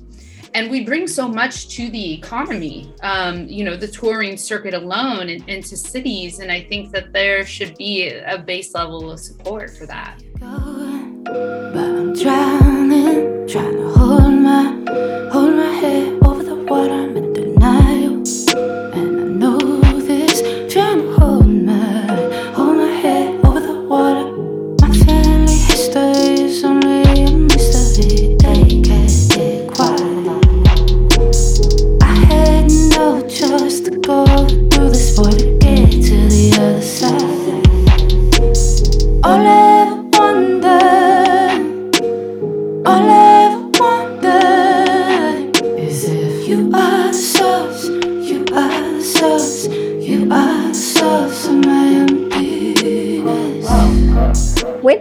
[0.55, 5.29] and we bring so much to the economy um, you know the touring circuit alone
[5.29, 9.71] and into cities and i think that there should be a base level of support
[9.71, 10.21] for that
[11.23, 17.20] But I'm drowning, trying to hold my, hold my head over the water.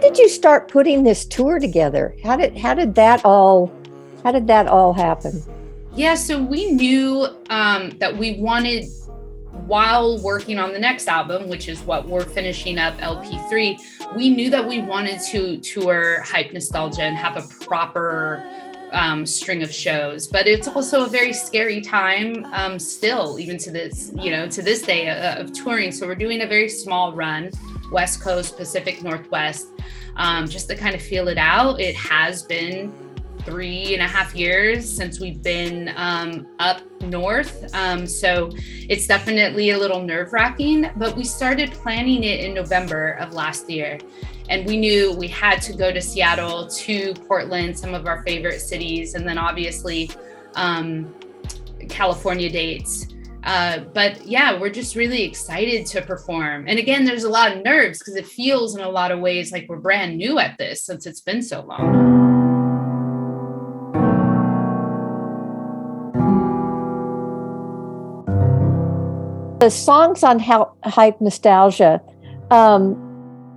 [0.00, 2.16] Did you start putting this tour together?
[2.22, 3.70] How did how did that all
[4.24, 5.42] how did that all happen?
[5.94, 8.86] Yeah, so we knew um, that we wanted,
[9.66, 14.50] while working on the next album, which is what we're finishing up, LP3, we knew
[14.50, 18.44] that we wanted to tour Hype Nostalgia and have a proper
[18.92, 20.28] um, string of shows.
[20.28, 24.62] But it's also a very scary time um, still, even to this, you know, to
[24.62, 25.90] this day uh, of touring.
[25.90, 27.50] So we're doing a very small run,
[27.90, 29.68] West Coast, Pacific Northwest,
[30.16, 31.80] um, just to kind of feel it out.
[31.80, 32.92] It has been
[33.44, 37.74] three and a half years since we've been um, up north.
[37.74, 38.50] Um, so
[38.88, 43.68] it's definitely a little nerve wracking, but we started planning it in November of last
[43.70, 43.98] year.
[44.48, 48.60] And we knew we had to go to Seattle, to Portland, some of our favorite
[48.60, 50.10] cities, and then obviously
[50.54, 51.14] um,
[51.88, 53.06] California dates.
[53.42, 56.66] Uh, but yeah, we're just really excited to perform.
[56.68, 59.50] And again, there's a lot of nerves because it feels in a lot of ways
[59.50, 62.10] like we're brand new at this since it's been so long.
[69.60, 72.00] The songs on Hype Nostalgia
[72.50, 72.96] um,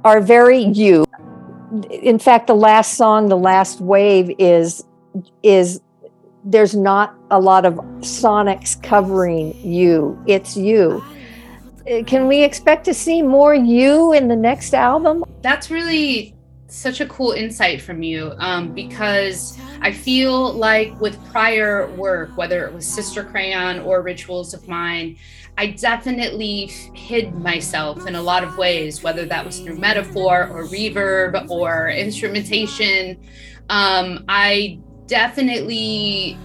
[0.03, 1.05] are very you.
[1.89, 4.84] In fact, the last song, "The Last Wave," is
[5.43, 5.81] is
[6.45, 10.21] there's not a lot of sonics covering you.
[10.27, 11.03] It's you.
[11.89, 15.23] Uh, Can we expect to see more you in the next album?
[15.41, 16.35] That's really
[16.67, 22.65] such a cool insight from you um, because I feel like with prior work, whether
[22.65, 25.17] it was Sister Crayon or Rituals of Mine,
[25.57, 30.65] I definitely hid myself in a lot of ways, whether that was through metaphor or
[30.65, 33.19] reverb or instrumentation.
[33.69, 36.38] Um, I definitely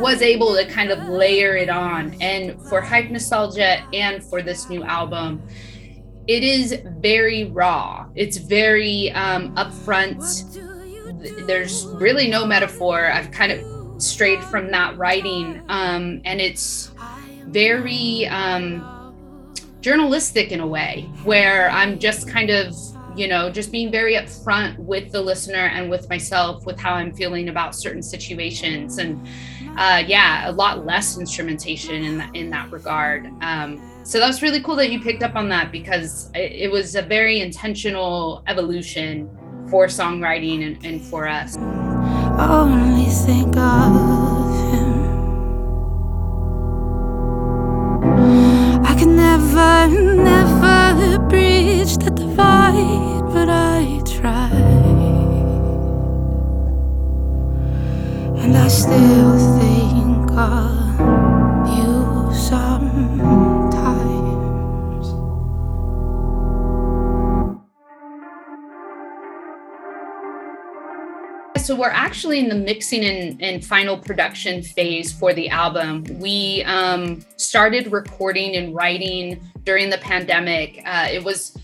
[0.00, 2.16] was able to kind of layer it on.
[2.20, 5.42] And for Hype Nostalgia and for this new album,
[6.26, 8.06] it is very raw.
[8.14, 10.22] It's very um, upfront.
[11.46, 13.10] There's really no metaphor.
[13.10, 16.92] I've kind of strayed from that writing, um, and it's
[17.46, 19.14] very um,
[19.80, 22.74] journalistic in a way, where I'm just kind of,
[23.16, 27.12] you know, just being very upfront with the listener and with myself with how I'm
[27.12, 29.26] feeling about certain situations, and
[29.76, 33.26] uh, yeah, a lot less instrumentation in that, in that regard.
[33.40, 36.70] Um, so that was really cool that you picked up on that because it, it
[36.70, 39.30] was a very intentional evolution
[39.70, 41.56] for songwriting and, and for us.
[71.64, 76.04] So we're actually in the mixing and, and final production phase for the album.
[76.20, 80.82] We um, started recording and writing during the pandemic.
[80.84, 81.56] Uh, it was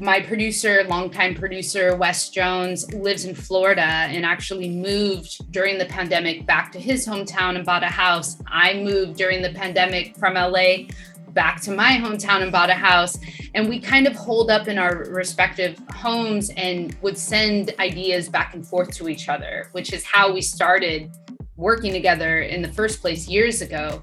[0.00, 6.46] my producer, longtime producer, Wes Jones, lives in Florida and actually moved during the pandemic
[6.46, 8.36] back to his hometown and bought a house.
[8.46, 10.86] I moved during the pandemic from LA
[11.30, 13.18] back to my hometown and bought a house.
[13.54, 18.54] and we kind of hold up in our respective homes and would send ideas back
[18.54, 21.10] and forth to each other, which is how we started
[21.56, 24.02] working together in the first place years ago.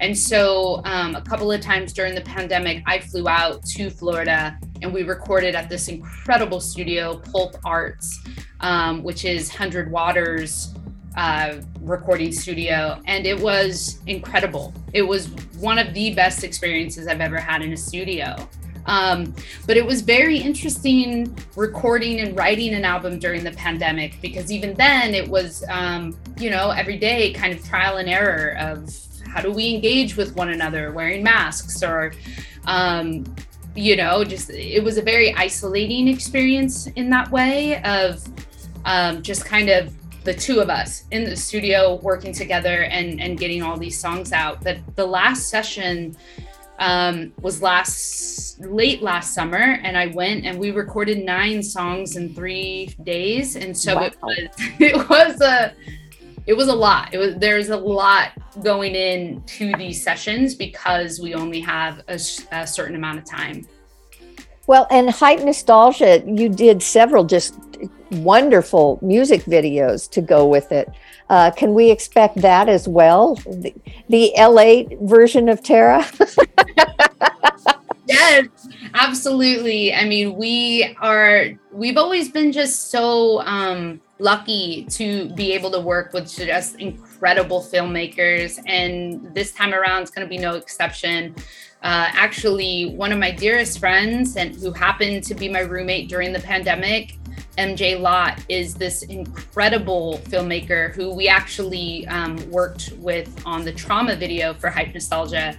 [0.00, 4.58] And so, um, a couple of times during the pandemic, I flew out to Florida
[4.82, 8.20] and we recorded at this incredible studio, Pulp Arts,
[8.60, 10.74] um, which is 100 Waters
[11.16, 13.00] uh, recording studio.
[13.06, 14.74] And it was incredible.
[14.92, 15.28] It was
[15.58, 18.36] one of the best experiences I've ever had in a studio.
[18.86, 19.34] Um,
[19.66, 24.74] but it was very interesting recording and writing an album during the pandemic because even
[24.74, 28.88] then it was, um, you know, every day kind of trial and error of
[29.36, 32.10] how do we engage with one another wearing masks or,
[32.64, 33.22] um,
[33.74, 38.26] you know, just it was a very isolating experience in that way of
[38.86, 39.92] um, just kind of
[40.24, 44.32] the two of us in the studio working together and and getting all these songs
[44.32, 44.64] out.
[44.64, 46.16] But the last session
[46.78, 52.34] um, was last late last summer, and I went and we recorded nine songs in
[52.34, 54.04] three days, and so wow.
[54.04, 54.48] it was
[54.80, 55.74] it was a
[56.46, 57.12] it was a lot.
[57.12, 58.30] It was there's a lot
[58.62, 62.18] going in to these sessions because we only have a,
[62.52, 63.66] a certain amount of time.
[64.66, 67.54] Well, and hype nostalgia, you did several just
[68.10, 70.88] wonderful music videos to go with it.
[71.28, 73.34] Uh, can we expect that as well?
[73.34, 73.74] The,
[74.08, 76.06] the LA version of Terra?
[78.06, 78.46] yes,
[78.94, 79.92] absolutely.
[79.92, 85.80] I mean, we are, we've always been just so um, lucky to be able to
[85.80, 88.58] work with just incredible filmmakers.
[88.66, 91.34] And this time around, it's going to be no exception.
[91.82, 96.32] Uh, actually, one of my dearest friends, and who happened to be my roommate during
[96.32, 97.16] the pandemic,
[97.58, 104.14] MJ Lott is this incredible filmmaker who we actually um, worked with on the trauma
[104.14, 105.56] video for Hype Nostalgia.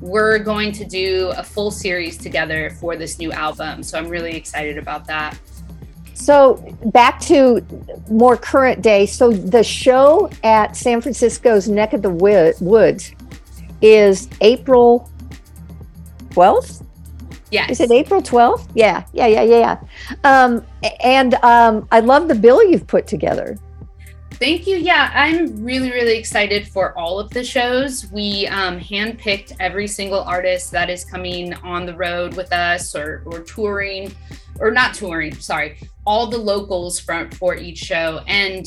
[0.00, 3.82] We're going to do a full series together for this new album.
[3.82, 5.38] So I'm really excited about that.
[6.20, 7.64] So back to
[8.10, 9.06] more current day.
[9.06, 13.14] So the show at San Francisco's Neck of the Woods
[13.80, 15.10] is April
[16.30, 16.84] 12th.
[17.50, 17.70] Yeah.
[17.70, 18.68] Is it April 12th?
[18.74, 19.80] Yeah, yeah, yeah, yeah.
[20.22, 20.64] Um,
[21.02, 23.58] and um, I love the bill you've put together.
[24.40, 24.76] Thank you.
[24.76, 28.10] Yeah, I'm really, really excited for all of the shows.
[28.10, 33.22] We um, handpicked every single artist that is coming on the road with us or,
[33.26, 34.14] or touring,
[34.58, 38.22] or not touring, sorry, all the locals for, for each show.
[38.26, 38.64] And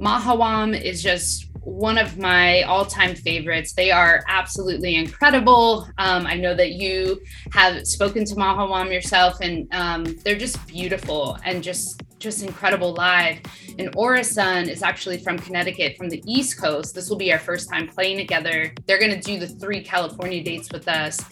[0.00, 3.72] Mahawam is just one of my all-time favorites.
[3.72, 5.88] They are absolutely incredible.
[5.96, 7.20] Um, I know that you
[7.52, 13.38] have spoken to Mahawam yourself, and um, they're just beautiful and just just incredible live.
[13.78, 16.94] And Orasun is actually from Connecticut, from the East Coast.
[16.94, 18.74] This will be our first time playing together.
[18.86, 21.24] They're going to do the three California dates with us.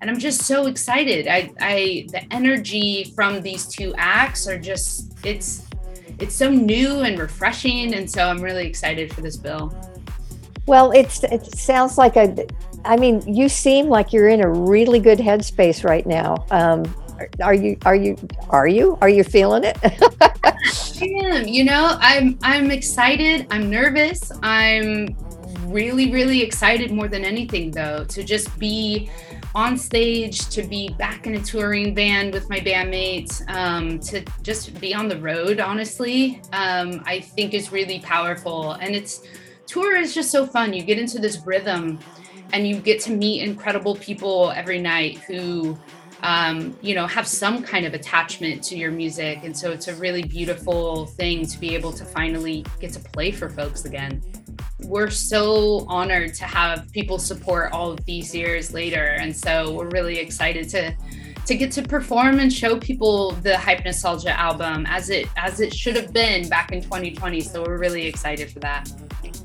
[0.00, 1.28] And I'm just so excited.
[1.28, 5.68] I, I, the energy from these two acts are just, it's
[6.18, 7.94] it's so new and refreshing.
[7.94, 9.72] And so I'm really excited for this bill.
[10.66, 12.46] Well, it's it sounds like a.
[12.84, 16.44] I mean, you seem like you're in a really good headspace right now.
[16.50, 16.84] Um,
[17.42, 17.76] are you?
[17.84, 18.16] Are you?
[18.50, 18.98] Are you?
[19.00, 19.78] Are you feeling it?
[19.82, 21.48] I am.
[21.48, 22.38] You know, I'm.
[22.42, 23.46] I'm excited.
[23.50, 24.32] I'm nervous.
[24.42, 25.16] I'm
[25.66, 29.10] really, really excited more than anything, though, to just be
[29.54, 34.78] on stage, to be back in a touring band with my bandmates, um, to just
[34.80, 38.72] be on the road, honestly, um, I think is really powerful.
[38.72, 39.26] And it's
[39.66, 40.72] tour is just so fun.
[40.72, 41.98] You get into this rhythm
[42.52, 45.78] and you get to meet incredible people every night who
[46.22, 49.94] um, you know have some kind of attachment to your music and so it's a
[49.96, 54.22] really beautiful thing to be able to finally get to play for folks again
[54.80, 59.16] we're so honored to have people support all of these years later.
[59.20, 60.94] And so we're really excited to
[61.48, 65.74] to get to perform and show people the Hype Nostalgia album as it as it
[65.74, 67.40] should have been back in 2020.
[67.40, 68.92] So we're really excited for that.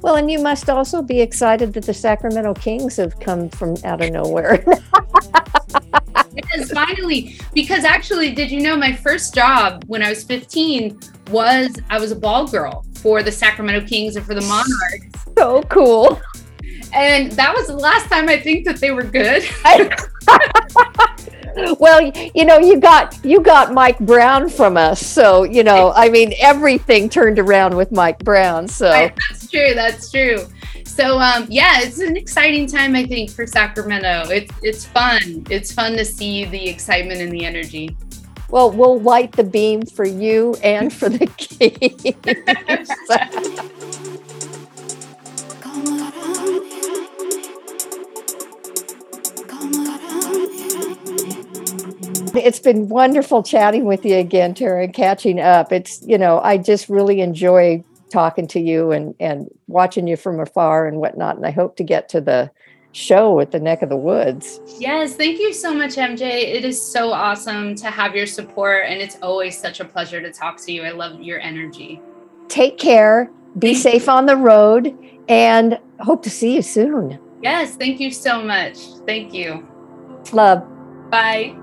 [0.01, 4.03] Well, and you must also be excited that the Sacramento Kings have come from out
[4.03, 4.61] of nowhere.
[6.35, 7.39] yes, finally.
[7.53, 10.99] Because actually, did you know my first job when I was 15
[11.31, 15.61] was I was a ball girl for the Sacramento Kings and for the Monarchs so
[15.63, 16.21] cool.
[16.93, 19.43] And that was the last time I think that they were good.
[21.80, 26.09] well, you know, you got you got Mike Brown from us, so you know, I
[26.09, 28.67] mean, everything turned around with Mike Brown.
[28.67, 28.89] So
[29.30, 29.73] that's true.
[29.73, 30.45] That's true.
[30.85, 34.30] So um, yeah, it's an exciting time I think for Sacramento.
[34.30, 35.45] It's it's fun.
[35.49, 37.95] It's fun to see the excitement and the energy.
[38.49, 42.19] Well, we'll light the beam for you and for the Kings.
[52.35, 55.72] It's been wonderful chatting with you again, Terra, and catching up.
[55.72, 60.39] It's, you know, I just really enjoy talking to you and, and watching you from
[60.39, 61.35] afar and whatnot.
[61.35, 62.49] And I hope to get to the
[62.91, 64.60] show at the neck of the woods.
[64.80, 66.22] Yes, thank you so much, MJ.
[66.22, 70.31] It is so awesome to have your support, and it's always such a pleasure to
[70.31, 70.84] talk to you.
[70.84, 72.01] I love your energy.
[72.49, 74.95] Take care, be safe on the road,
[75.27, 77.19] and hope to see you soon.
[77.41, 78.77] Yes, thank you so much.
[79.05, 79.68] Thank you.
[80.31, 80.64] Love.
[81.10, 81.57] Bye.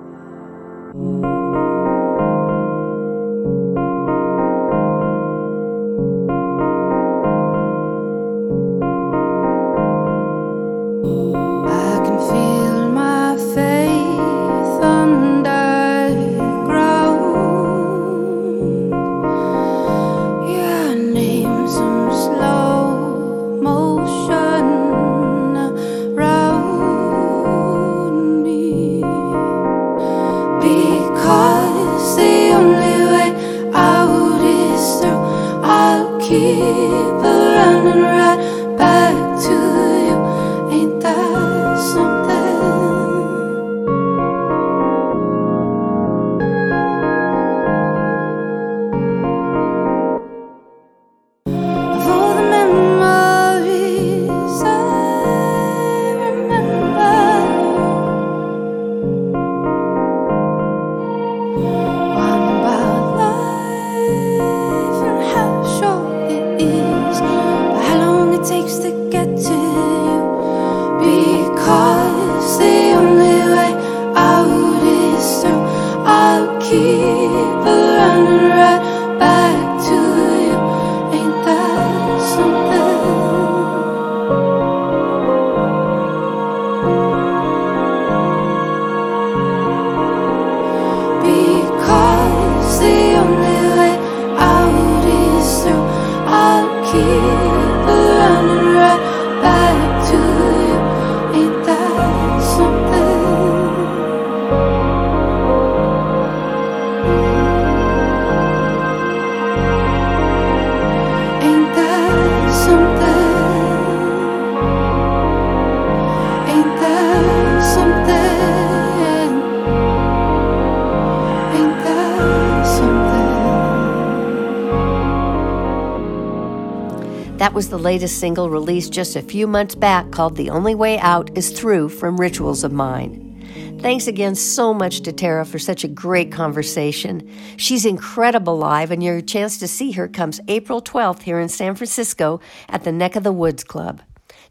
[127.60, 131.36] Was the latest single released just a few months back called The Only Way Out
[131.36, 133.78] Is Through from Rituals of Mine.
[133.82, 137.30] Thanks again so much to Terra for such a great conversation.
[137.58, 141.74] She's incredible live, and your chance to see her comes April 12th here in San
[141.74, 144.00] Francisco at the Neck of the Woods Club.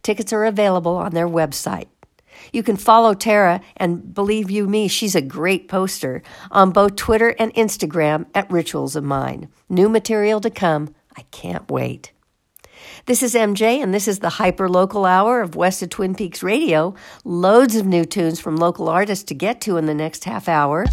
[0.03, 1.87] Tickets are available on their website.
[2.53, 6.21] You can follow Terra, and believe you me, she's a great poster
[6.51, 9.49] on both Twitter and Instagram at Rituals of Mine.
[9.67, 10.93] New material to come.
[11.17, 12.11] I can't wait.
[13.09, 16.43] This is MJ, and this is the hyper local hour of West of Twin Peaks
[16.43, 16.93] Radio.
[17.23, 20.85] Loads of new tunes from local artists to get to in the next half hour.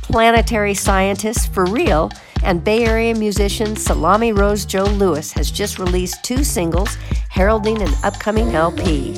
[0.00, 2.10] Planetary scientists for real,
[2.42, 6.94] and Bay Area musician Salami Rose Joe Louis has just released two singles
[7.28, 9.12] heralding an upcoming LP.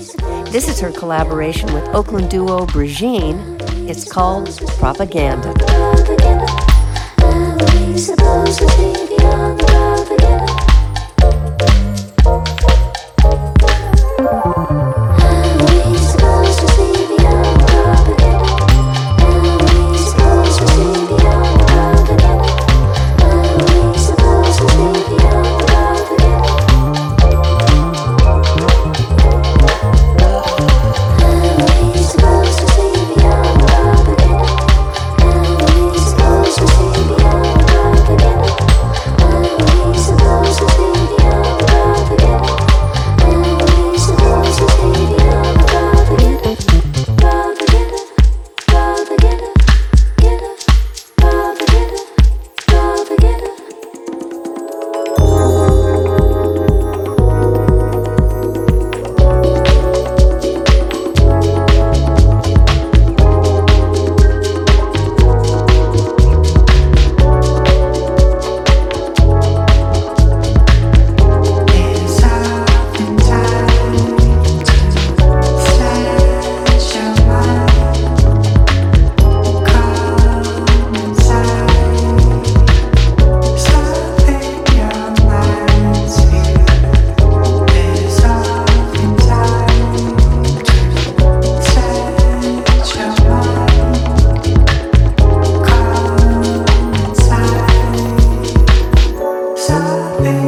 [0.51, 3.37] This is her collaboration with Oakland duo Brigitte.
[3.89, 4.49] It's called
[4.81, 5.55] Propaganda.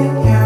[0.05, 0.44] yeah.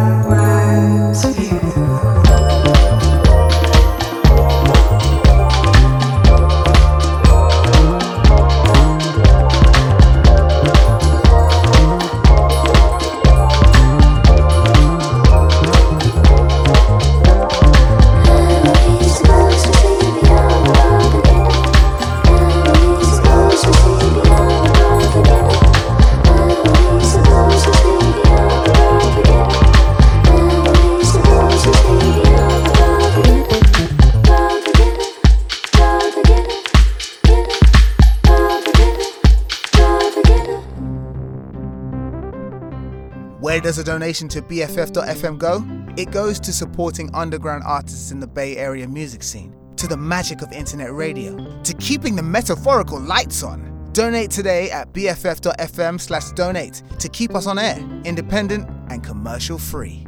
[43.68, 45.62] Where does a donation to BFF.FM go?
[45.98, 50.40] It goes to supporting underground artists in the Bay Area music scene, to the magic
[50.40, 53.90] of internet radio, to keeping the metaphorical lights on.
[53.92, 57.76] Donate today at bff.fm slash donate to keep us on air,
[58.06, 60.06] independent and commercial free.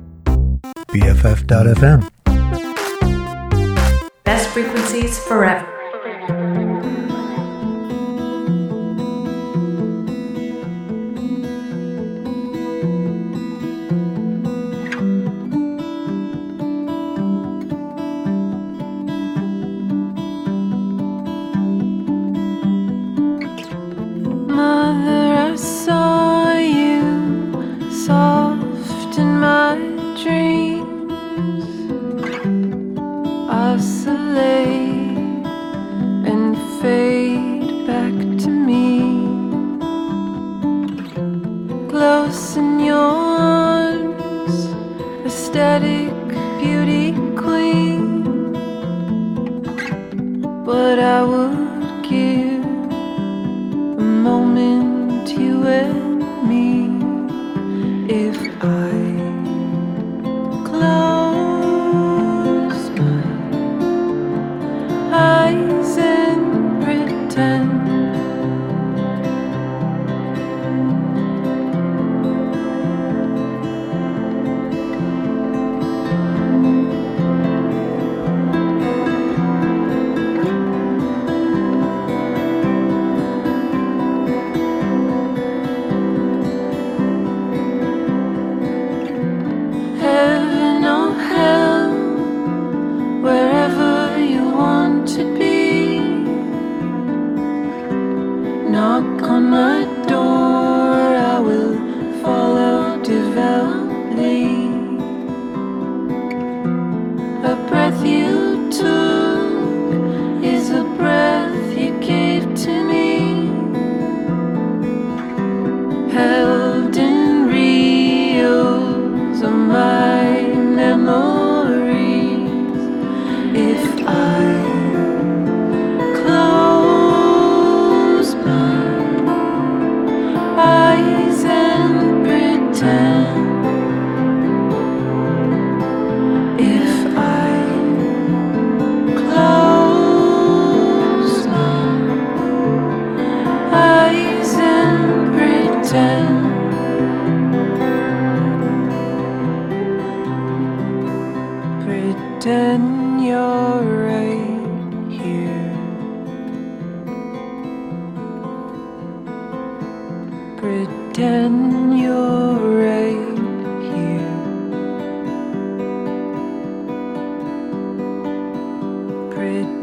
[0.88, 2.08] BFF.fm.
[4.24, 6.59] Best frequencies forever.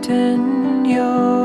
[0.07, 1.36] Pretend you're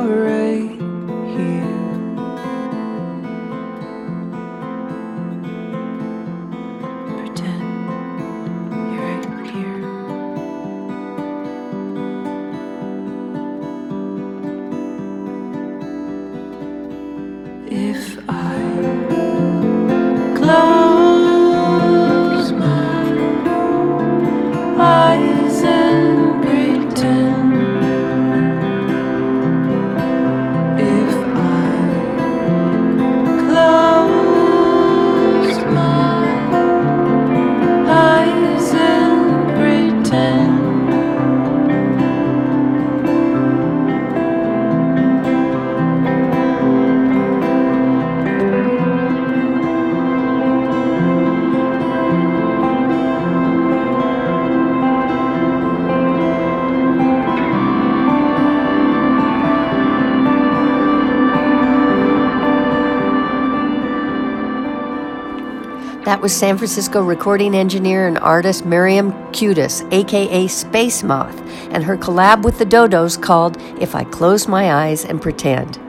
[66.23, 71.37] was San Francisco recording engineer and artist Miriam Cutis, aka Space Moth,
[71.73, 75.81] and her collab with the Dodos called If I Close My Eyes and Pretend.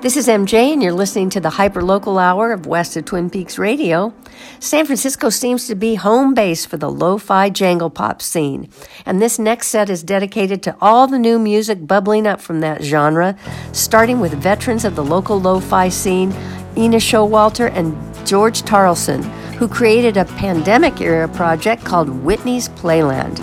[0.00, 3.58] This is MJ, and you're listening to the hyperlocal hour of West of Twin Peaks
[3.58, 4.14] Radio.
[4.60, 8.68] San Francisco seems to be home base for the lo fi jangle pop scene,
[9.04, 12.84] and this next set is dedicated to all the new music bubbling up from that
[12.84, 13.36] genre,
[13.72, 16.32] starting with veterans of the local lo fi scene,
[16.76, 19.22] Ina Showalter and George Tarleson,
[19.56, 23.36] who created a pandemic era project called Whitney's Playland.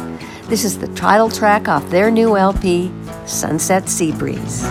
[0.47, 2.91] This is the title track off their new LP,
[3.27, 4.63] Sunset Sea Breeze.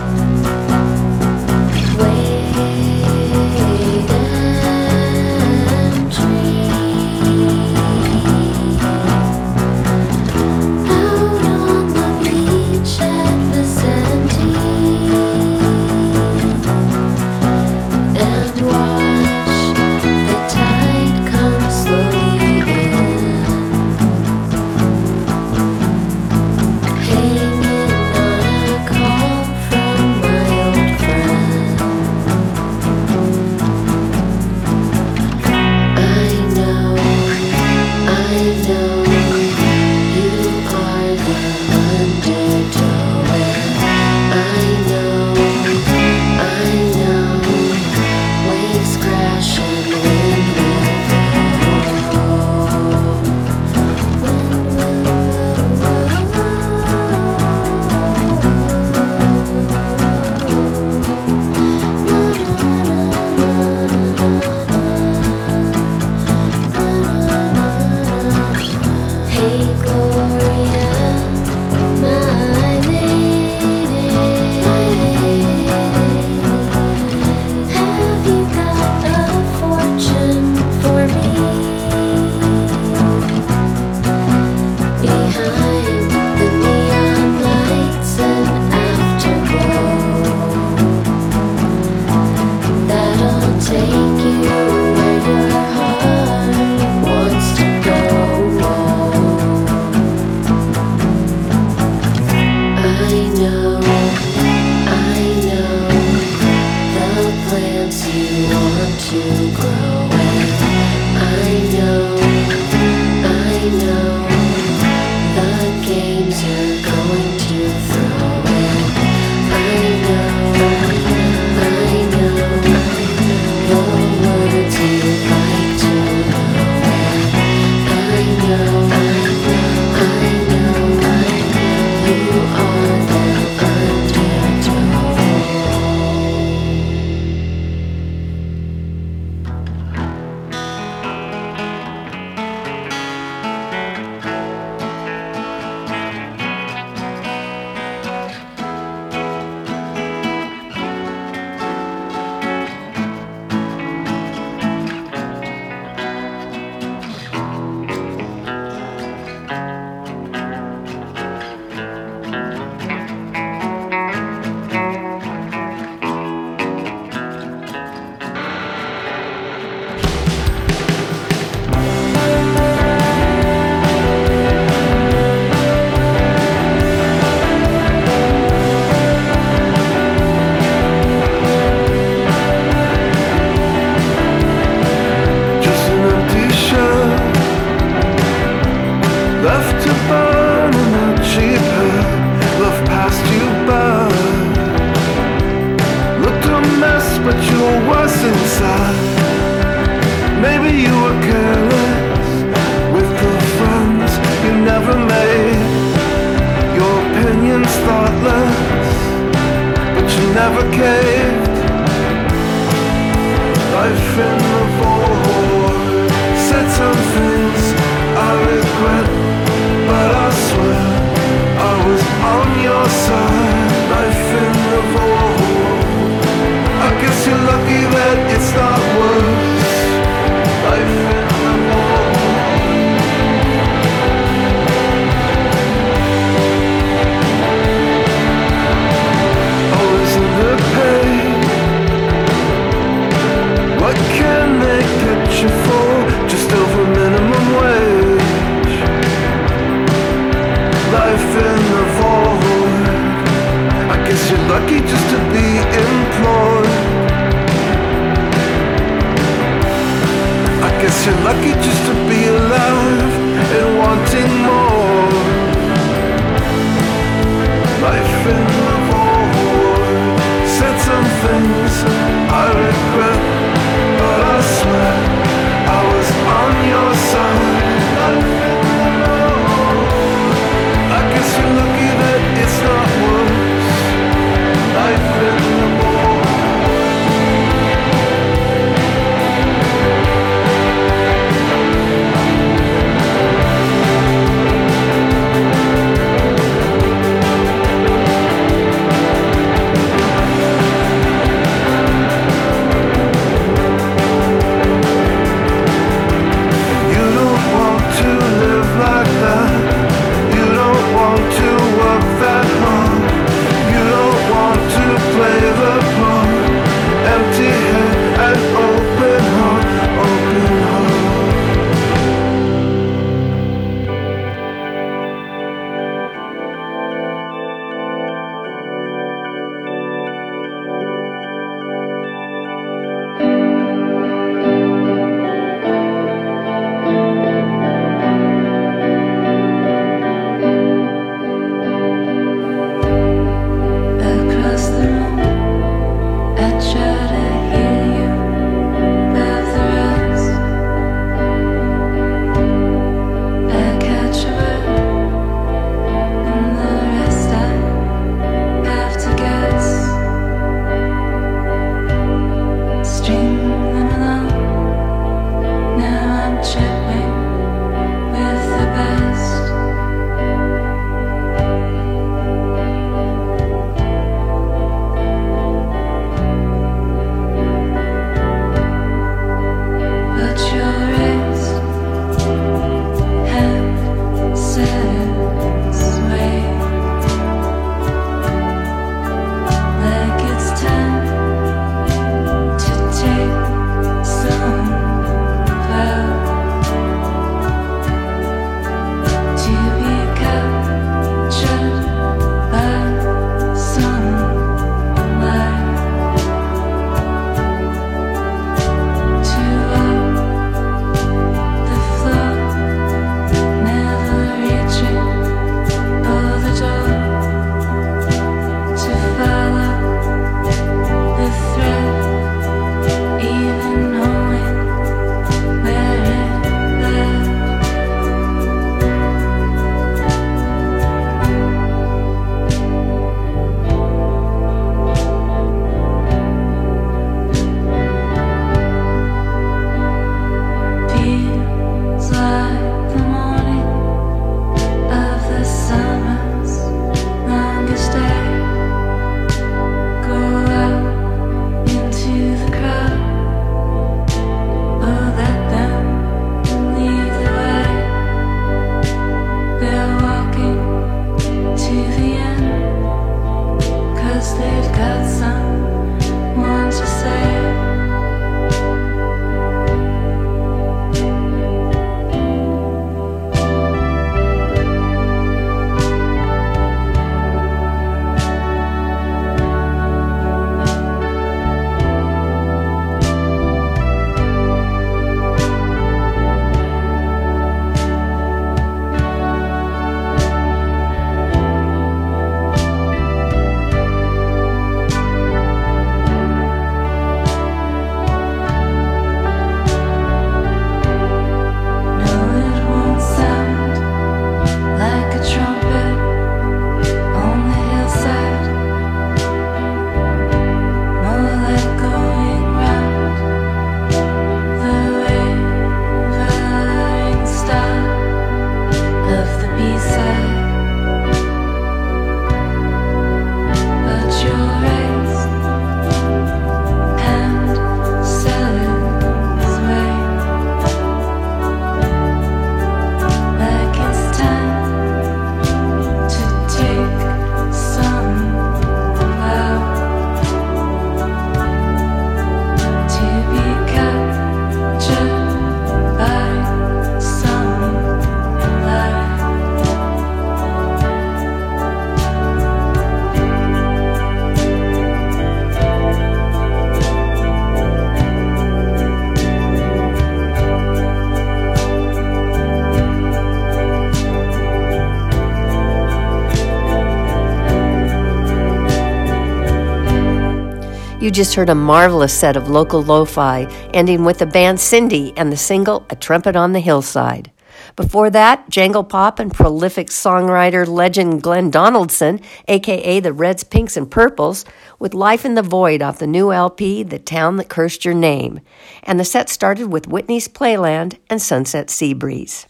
[571.09, 575.11] You just heard a marvelous set of local lo fi, ending with the band Cindy
[575.17, 577.31] and the single A Trumpet on the Hillside.
[577.75, 583.89] Before that, jangle pop and prolific songwriter legend Glenn Donaldson, aka the Reds, Pinks, and
[583.89, 584.45] Purples,
[584.77, 588.41] with Life in the Void off the new LP, The Town That Cursed Your Name.
[588.83, 592.45] And the set started with Whitney's Playland and Sunset Sea Breeze.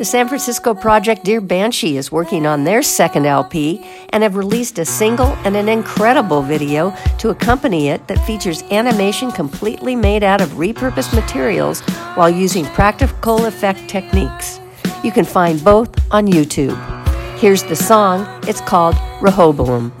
[0.00, 4.78] The San Francisco project Dear Banshee is working on their second LP and have released
[4.78, 10.40] a single and an incredible video to accompany it that features animation completely made out
[10.40, 11.82] of repurposed materials
[12.14, 14.58] while using practical effect techniques.
[15.04, 16.78] You can find both on YouTube.
[17.36, 18.26] Here's the song.
[18.48, 19.92] It's called Rehoboam.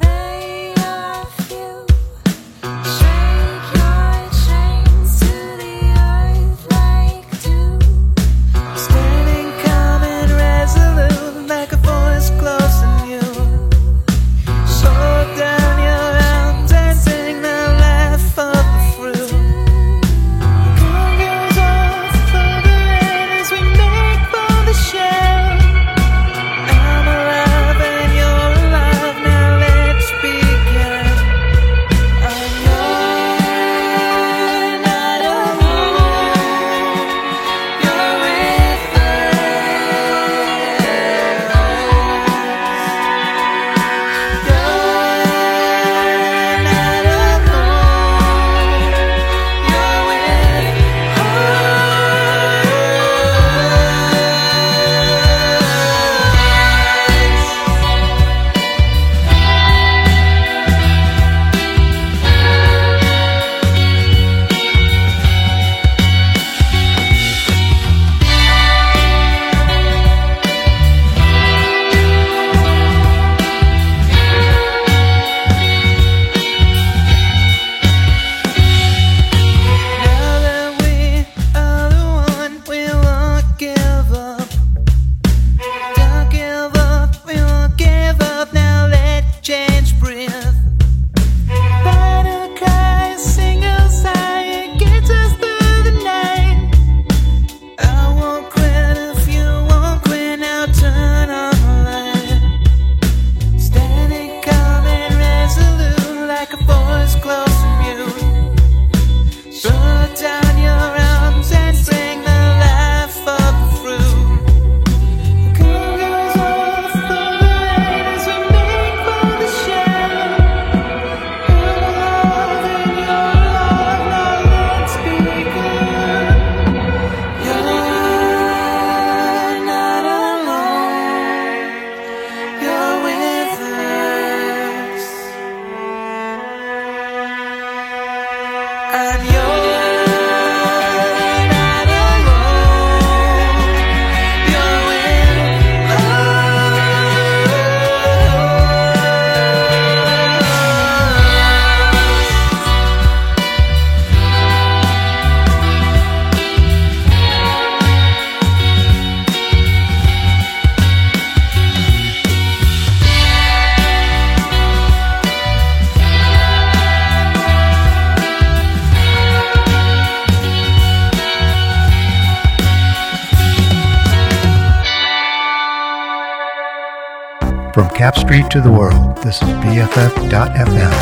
[177.80, 180.92] From Capp Street to the world, this is BFF.FM.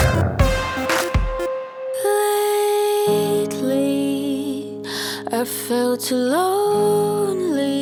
[3.08, 4.80] Lately,
[5.26, 7.72] I felt lonely,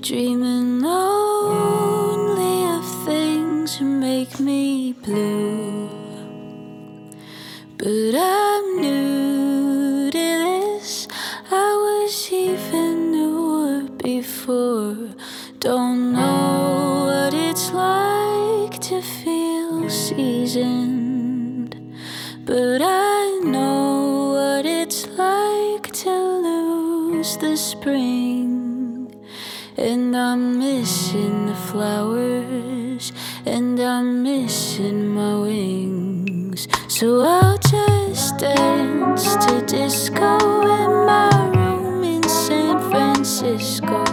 [0.00, 5.88] dreaming only of things that make me blue.
[7.78, 11.06] But I'm new to this.
[11.52, 14.96] I was even newer before.
[15.60, 16.15] Don't
[22.46, 29.12] But I know what it's like to lose the spring.
[29.76, 33.12] And I'm missing the flowers,
[33.44, 36.68] and I'm missing my wings.
[36.88, 44.04] So I'll just dance to disco in my room in San Francisco.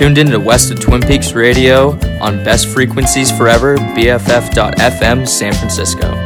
[0.00, 1.90] Tuned in to West of Twin Peaks Radio
[2.22, 6.19] on Best Frequencies Forever, BFF.FM, San Francisco.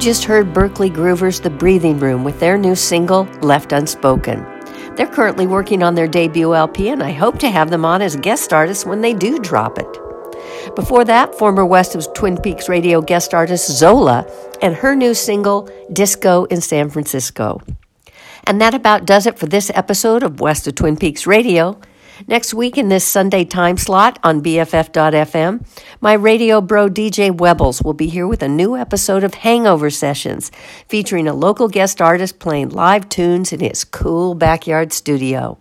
[0.00, 4.46] Just heard Berkeley Groovers The Breathing Room with their new single, Left Unspoken.
[4.96, 8.16] They're currently working on their debut LP, and I hope to have them on as
[8.16, 10.74] guest artists when they do drop it.
[10.74, 14.26] Before that, former West of Twin Peaks radio guest artist Zola
[14.62, 17.60] and her new single, Disco in San Francisco.
[18.44, 21.78] And that about does it for this episode of West of Twin Peaks Radio.
[22.26, 25.66] Next week in this Sunday time slot on BFF.FM,
[26.02, 30.50] my radio bro DJ Webbles will be here with a new episode of Hangover Sessions,
[30.88, 35.58] featuring a local guest artist playing live tunes in his cool backyard studio.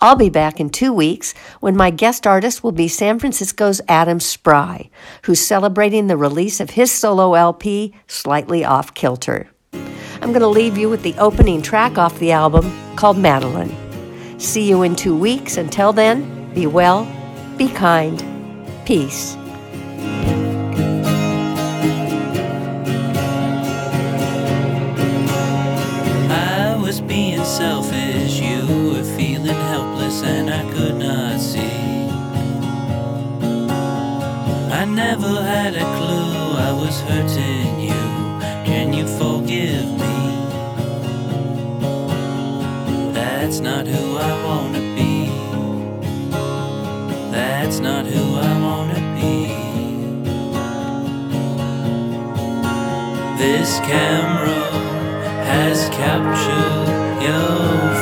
[0.00, 4.20] I'll be back in two weeks when my guest artist will be San Francisco's Adam
[4.20, 4.88] Spry,
[5.24, 9.50] who's celebrating the release of his solo LP, Slightly Off Kilter.
[9.74, 13.76] I'm going to leave you with the opening track off the album called Madeline.
[14.40, 15.58] See you in two weeks.
[15.58, 17.06] Until then, be well,
[17.58, 18.24] be kind,
[18.86, 19.36] peace.
[34.98, 38.02] Never had a clue I was hurting you.
[38.68, 40.18] Can you forgive me?
[43.12, 45.14] That's not who I wanna be.
[47.30, 49.36] That's not who I wanna be.
[53.42, 54.64] This camera
[55.52, 56.88] has captured
[57.28, 57.97] your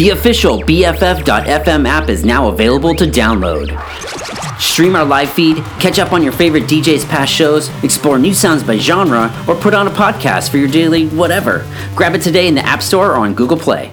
[0.00, 3.68] The official BFF.FM app is now available to download.
[4.58, 8.62] Stream our live feed, catch up on your favorite DJ's past shows, explore new sounds
[8.62, 11.70] by genre, or put on a podcast for your daily whatever.
[11.94, 13.88] Grab it today in the App Store or on Google Play.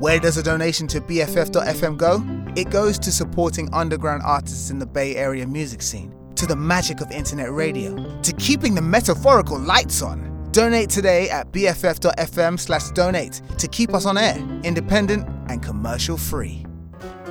[0.00, 2.20] Where does a donation to BFF.FM go?
[2.60, 7.00] It goes to supporting underground artists in the Bay Area music scene, to the magic
[7.00, 10.31] of internet radio, to keeping the metaphorical lights on.
[10.52, 16.66] Donate today at BFF.FM slash donate to keep us on air, independent and commercial free.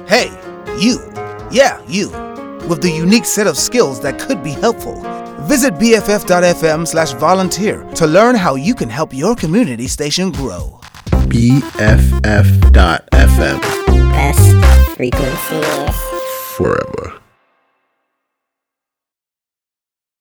[0.08, 0.32] Hey,
[0.80, 0.98] you,
[1.52, 2.10] yeah, you,
[2.68, 5.00] with the unique set of skills that could be helpful.
[5.42, 10.80] Visit BFF.FM slash volunteer to learn how you can help your community station grow.
[11.30, 12.72] BFF.FM.
[14.12, 15.96] Best frequencies.
[16.56, 17.21] Forever.